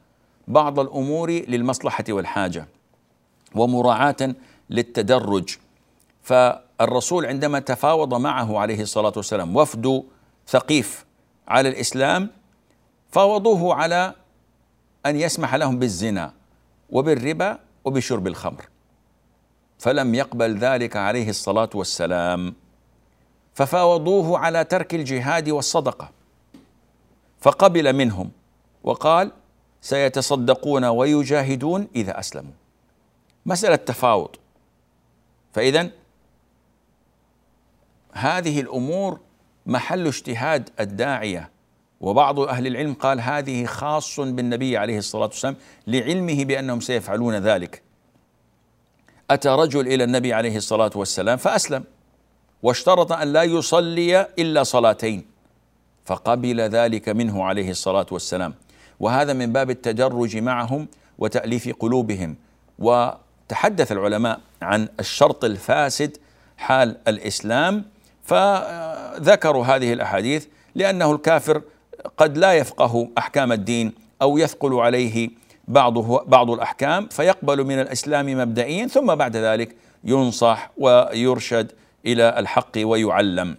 بعض 0.48 0.80
الأمور 0.80 1.30
للمصلحة 1.30 2.04
والحاجة 2.08 2.68
ومراعاة 3.54 4.34
للتدرج. 4.70 5.56
فالرسول 6.22 7.26
عندما 7.26 7.58
تفاوض 7.58 8.14
معه 8.14 8.58
عليه 8.58 8.82
الصلاة 8.82 9.12
والسلام 9.16 9.56
وفد 9.56 10.02
ثقيف 10.48 11.04
على 11.48 11.68
الإسلام 11.68 12.30
فاوضوه 13.10 13.74
على 13.74 14.14
أن 15.06 15.16
يسمح 15.16 15.54
لهم 15.54 15.78
بالزنا 15.78 16.32
وبالربا 16.90 17.58
وبشرب 17.84 18.26
الخمر. 18.26 18.68
فلم 19.78 20.14
يقبل 20.14 20.58
ذلك 20.58 20.96
عليه 20.96 21.28
الصلاة 21.30 21.70
والسلام. 21.74 22.54
ففاوضوه 23.54 24.38
على 24.38 24.64
ترك 24.64 24.94
الجهاد 24.94 25.48
والصدقة. 25.48 26.15
فقبل 27.46 27.92
منهم 27.92 28.30
وقال 28.84 29.32
سيتصدقون 29.80 30.84
ويجاهدون 30.84 31.88
إذا 31.96 32.18
أسلموا. 32.18 32.52
مسألة 33.46 33.76
تفاوض. 33.76 34.36
فإذا 35.52 35.90
هذه 38.12 38.60
الأمور 38.60 39.20
محل 39.66 40.06
اجتهاد 40.06 40.70
الداعية 40.80 41.50
وبعض 42.00 42.40
أهل 42.40 42.66
العلم 42.66 42.94
قال 42.94 43.20
هذه 43.20 43.64
خاص 43.64 44.20
بالنبي 44.20 44.76
عليه 44.76 44.98
الصلاة 44.98 45.24
والسلام 45.24 45.56
لعلمه 45.86 46.44
بأنهم 46.44 46.80
سيفعلون 46.80 47.34
ذلك. 47.34 47.82
أتى 49.30 49.48
رجل 49.48 49.86
إلى 49.86 50.04
النبي 50.04 50.32
عليه 50.32 50.56
الصلاة 50.56 50.90
والسلام 50.94 51.36
فأسلم 51.36 51.84
واشترط 52.62 53.12
أن 53.12 53.32
لا 53.32 53.42
يصلي 53.42 54.20
إلا 54.20 54.62
صلاتين. 54.62 55.35
فقبل 56.06 56.60
ذلك 56.60 57.08
منه 57.08 57.44
عليه 57.44 57.70
الصلاة 57.70 58.06
والسلام 58.10 58.54
وهذا 59.00 59.32
من 59.32 59.52
باب 59.52 59.70
التدرج 59.70 60.36
معهم 60.36 60.88
وتأليف 61.18 61.68
قلوبهم 61.78 62.36
وتحدث 62.78 63.92
العلماء 63.92 64.40
عن 64.62 64.88
الشرط 65.00 65.44
الفاسد 65.44 66.16
حال 66.56 66.96
الإسلام 67.08 67.84
فذكروا 68.22 69.64
هذه 69.64 69.92
الأحاديث 69.92 70.46
لأنه 70.74 71.12
الكافر 71.12 71.62
قد 72.16 72.38
لا 72.38 72.52
يفقه 72.52 73.08
أحكام 73.18 73.52
الدين 73.52 73.92
أو 74.22 74.38
يثقل 74.38 74.74
عليه 74.74 75.30
بعضه 75.68 76.24
بعض 76.24 76.50
الأحكام 76.50 77.08
فيقبل 77.08 77.64
من 77.64 77.80
الإسلام 77.80 78.38
مبدئيا 78.38 78.86
ثم 78.86 79.14
بعد 79.14 79.36
ذلك 79.36 79.76
ينصح 80.04 80.70
ويرشد 80.78 81.72
إلى 82.06 82.38
الحق 82.38 82.72
ويعلم. 82.76 83.56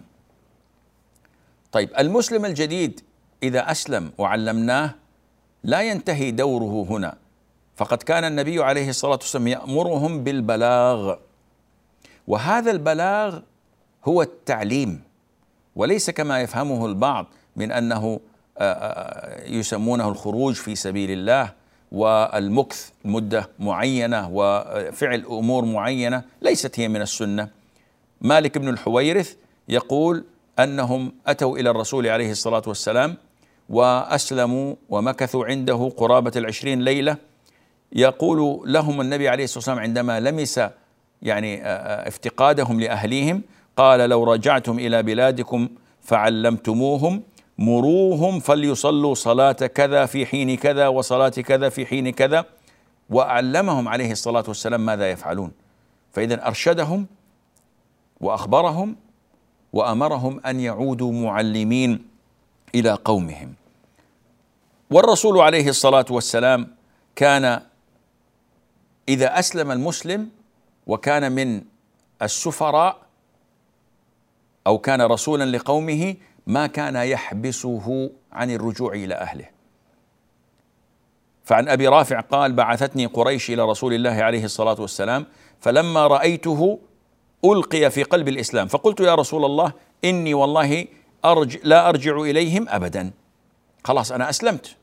طيب 1.72 1.90
المسلم 1.98 2.44
الجديد 2.44 3.00
إذا 3.42 3.70
أسلم 3.70 4.10
وعلمناه 4.18 4.94
لا 5.64 5.82
ينتهي 5.82 6.30
دوره 6.30 6.86
هنا. 6.90 7.16
فقد 7.76 8.02
كان 8.02 8.24
النبي 8.24 8.62
عليه 8.62 8.88
الصلاة 8.88 9.12
والسلام 9.12 9.48
يأمرهم 9.48 10.24
بالبلاغ. 10.24 11.16
وهذا 12.28 12.70
البلاغ 12.70 13.40
هو 14.04 14.22
التعليم 14.22 15.02
وليس 15.76 16.10
كما 16.10 16.40
يفهمه 16.40 16.86
البعض 16.86 17.26
من 17.56 17.72
أنه 17.72 18.20
يسمونه 19.46 20.08
الخروج 20.08 20.54
في 20.54 20.74
سبيل 20.74 21.10
الله 21.10 21.52
والمكث 21.92 22.90
مدة 23.04 23.48
معينة 23.58 24.28
وفعل 24.32 25.24
أمور 25.24 25.64
معينة 25.64 26.22
ليست 26.42 26.80
هي 26.80 26.88
من 26.88 27.02
السنة. 27.02 27.48
مالك 28.20 28.58
بن 28.58 28.68
الحويرث 28.68 29.34
يقول 29.68 30.24
أنهم 30.58 31.12
أتوا 31.26 31.58
إلى 31.58 31.70
الرسول 31.70 32.06
عليه 32.06 32.30
الصلاة 32.30 32.62
والسلام 32.66 33.16
وأسلموا 33.68 34.74
ومكثوا 34.88 35.46
عنده 35.46 35.92
قرابة 35.96 36.32
العشرين 36.36 36.82
ليلة. 36.82 37.16
يقول 37.92 38.72
لهم 38.72 39.00
النبي 39.00 39.28
عليه 39.28 39.44
الصلاة 39.44 39.58
والسلام 39.58 39.78
عندما 39.78 40.20
لمس 40.20 40.60
يعني 41.22 41.66
افتقادهم 42.08 42.80
لأهليهم 42.80 43.42
قال 43.76 44.10
لو 44.10 44.24
رجعتم 44.24 44.78
إلى 44.78 45.02
بلادكم 45.02 45.68
فعلمتموهم 46.02 47.22
مروهم 47.58 48.40
فليصلوا 48.40 49.14
صلاة 49.14 49.52
كذا 49.52 50.06
في 50.06 50.26
حين 50.26 50.56
كذا 50.56 50.88
وصلاة 50.88 51.28
كذا 51.28 51.68
في 51.68 51.86
حين 51.86 52.10
كذا. 52.10 52.44
وأعلمهم 53.10 53.88
عليه 53.88 54.12
الصلاة 54.12 54.44
والسلام 54.48 54.86
ماذا 54.86 55.10
يفعلون. 55.10 55.52
فإذا 56.12 56.46
أرشدهم 56.46 57.06
وأخبرهم 58.20 58.96
وأمرهم 59.72 60.40
أن 60.46 60.60
يعودوا 60.60 61.12
معلمين 61.12 62.06
إلى 62.74 62.98
قومهم. 63.04 63.54
والرسول 64.90 65.38
عليه 65.38 65.68
الصلاة 65.68 66.06
والسلام 66.10 66.68
كان 67.16 67.60
إذا 69.08 69.38
أسلم 69.38 69.70
المسلم 69.70 70.28
وكان 70.86 71.32
من 71.32 71.62
السفراء 72.22 72.96
أو 74.66 74.78
كان 74.78 75.02
رسولا 75.02 75.56
لقومه 75.56 76.14
ما 76.46 76.66
كان 76.66 76.96
يحبسه 76.96 78.10
عن 78.32 78.50
الرجوع 78.50 78.92
إلى 78.92 79.14
أهله. 79.14 79.44
فعن 81.44 81.68
أبي 81.68 81.88
رافع 81.88 82.20
قال 82.20 82.52
بعثتني 82.52 83.06
قريش 83.06 83.50
إلى 83.50 83.62
رسول 83.62 83.94
الله 83.94 84.10
عليه 84.10 84.44
الصلاة 84.44 84.80
والسلام 84.80 85.26
فلما 85.60 86.06
رأيته 86.06 86.78
ألقي 87.44 87.90
في 87.90 88.02
قلب 88.02 88.28
الإسلام. 88.28 88.66
فقلت 88.66 89.00
يا 89.00 89.14
رسول 89.14 89.44
الله 89.44 89.72
إني 90.04 90.34
والله 90.34 90.86
أرج 91.24 91.58
لا 91.64 91.88
أرجع 91.88 92.20
إليهم 92.20 92.68
أبدا. 92.68 93.10
خلاص 93.84 94.12
أنا 94.12 94.30
أسلمت. 94.30 94.76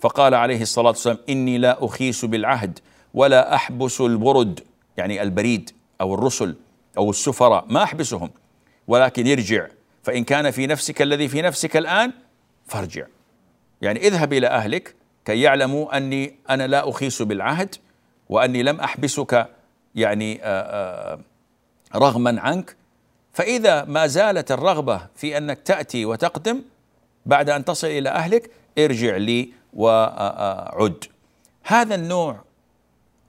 فقال 0.00 0.34
عليه 0.34 0.62
الصلاة 0.62 0.88
والسلام 0.88 1.18
إني 1.28 1.58
لا 1.58 1.84
أخيس 1.84 2.24
بالعهد 2.24 2.78
ولا 3.14 3.54
أحبس 3.54 4.00
البرد. 4.00 4.60
يعني 4.96 5.22
البريد 5.22 5.70
أو 6.00 6.14
الرسل 6.14 6.56
أو 6.98 7.10
السفراء 7.10 7.64
ما 7.68 7.82
أحبسهم. 7.82 8.30
ولكن 8.88 9.26
يرجع 9.26 9.66
فإن 10.02 10.24
كان 10.24 10.50
في 10.50 10.66
نفسك 10.66 11.02
الذي 11.02 11.28
في 11.28 11.42
نفسك 11.42 11.76
الآن 11.76 12.12
فارجع. 12.66 13.06
يعني 13.82 14.00
اذهب 14.00 14.32
إلى 14.32 14.46
أهلك 14.46 14.94
كي 15.24 15.40
يعلموا 15.40 15.96
أني 15.96 16.34
أنا 16.50 16.66
لا 16.66 16.88
أخيس 16.88 17.22
بالعهد 17.22 17.74
وأني 18.28 18.62
لم 18.62 18.80
أحبسك. 18.80 19.48
يعني 19.94 20.40
آه، 20.42 21.14
آه، 21.14 21.20
رغما 21.96 22.40
عنك 22.40 22.76
فإذا 23.32 23.84
ما 23.84 24.06
زالت 24.06 24.52
الرغبة 24.52 25.00
في 25.16 25.38
أنك 25.38 25.58
تأتي 25.58 26.04
وتقدم 26.04 26.62
بعد 27.26 27.50
أن 27.50 27.64
تصل 27.64 27.86
إلى 27.86 28.08
أهلك 28.08 28.50
ارجع 28.78 29.16
لي 29.16 29.48
وعد 29.74 31.04
هذا 31.64 31.94
النوع 31.94 32.40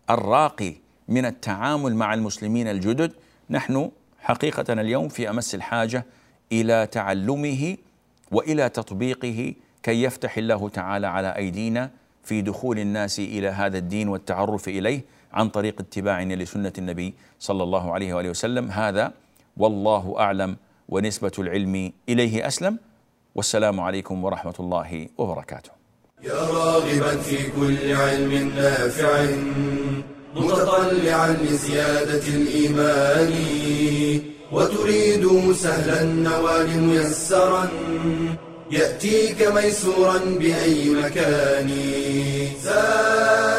الراقي 0.09 0.73
من 1.07 1.25
التعامل 1.25 1.95
مع 1.95 2.13
المسلمين 2.13 2.67
الجدد 2.67 3.11
نحن 3.49 3.91
حقيقة 4.19 4.73
اليوم 4.73 5.09
في 5.09 5.29
أمس 5.29 5.55
الحاجة 5.55 6.05
إلى 6.51 6.87
تعلمه 6.91 7.77
وإلى 8.31 8.69
تطبيقه 8.69 9.53
كي 9.83 10.03
يفتح 10.03 10.37
الله 10.37 10.69
تعالى 10.69 11.07
على 11.07 11.35
أيدينا 11.35 11.91
في 12.23 12.41
دخول 12.41 12.79
الناس 12.79 13.19
إلى 13.19 13.47
هذا 13.47 13.77
الدين 13.77 14.07
والتعرف 14.07 14.67
إليه. 14.67 15.01
عن 15.33 15.49
طريق 15.49 15.75
اتباعنا 15.79 16.33
لسنة 16.33 16.73
النبي 16.77 17.13
صلى 17.39 17.63
الله 17.63 17.93
عليه 17.93 18.13
وآله 18.13 18.29
وسلم. 18.29 18.71
هذا 18.71 19.11
والله 19.57 20.15
أعلم 20.19 20.57
ونسبة 20.89 21.31
العلم 21.39 21.91
إليه 22.09 22.47
أسلم. 22.47 22.77
والسلام 23.35 23.79
عليكم 23.79 24.23
ورحمة 24.23 24.53
الله 24.59 25.07
وبركاته. 25.17 25.71
يا 26.23 26.33
راغبا 26.33 27.17
في 27.17 27.37
كل 27.51 27.93
علم 27.93 28.51
نافع 28.55 29.25
متطلعا 30.35 31.27
لزيادة 31.27 32.27
الإيمان 32.27 33.31
وتريد 34.51 35.51
سهلا 35.53 36.01
النوال 36.01 36.79
ميسرا 36.79 37.69
يأتيك 38.71 39.47
ميسورا 39.47 40.17
بأي 40.17 40.89
مكان. 40.89 41.69
زاد 42.61 43.58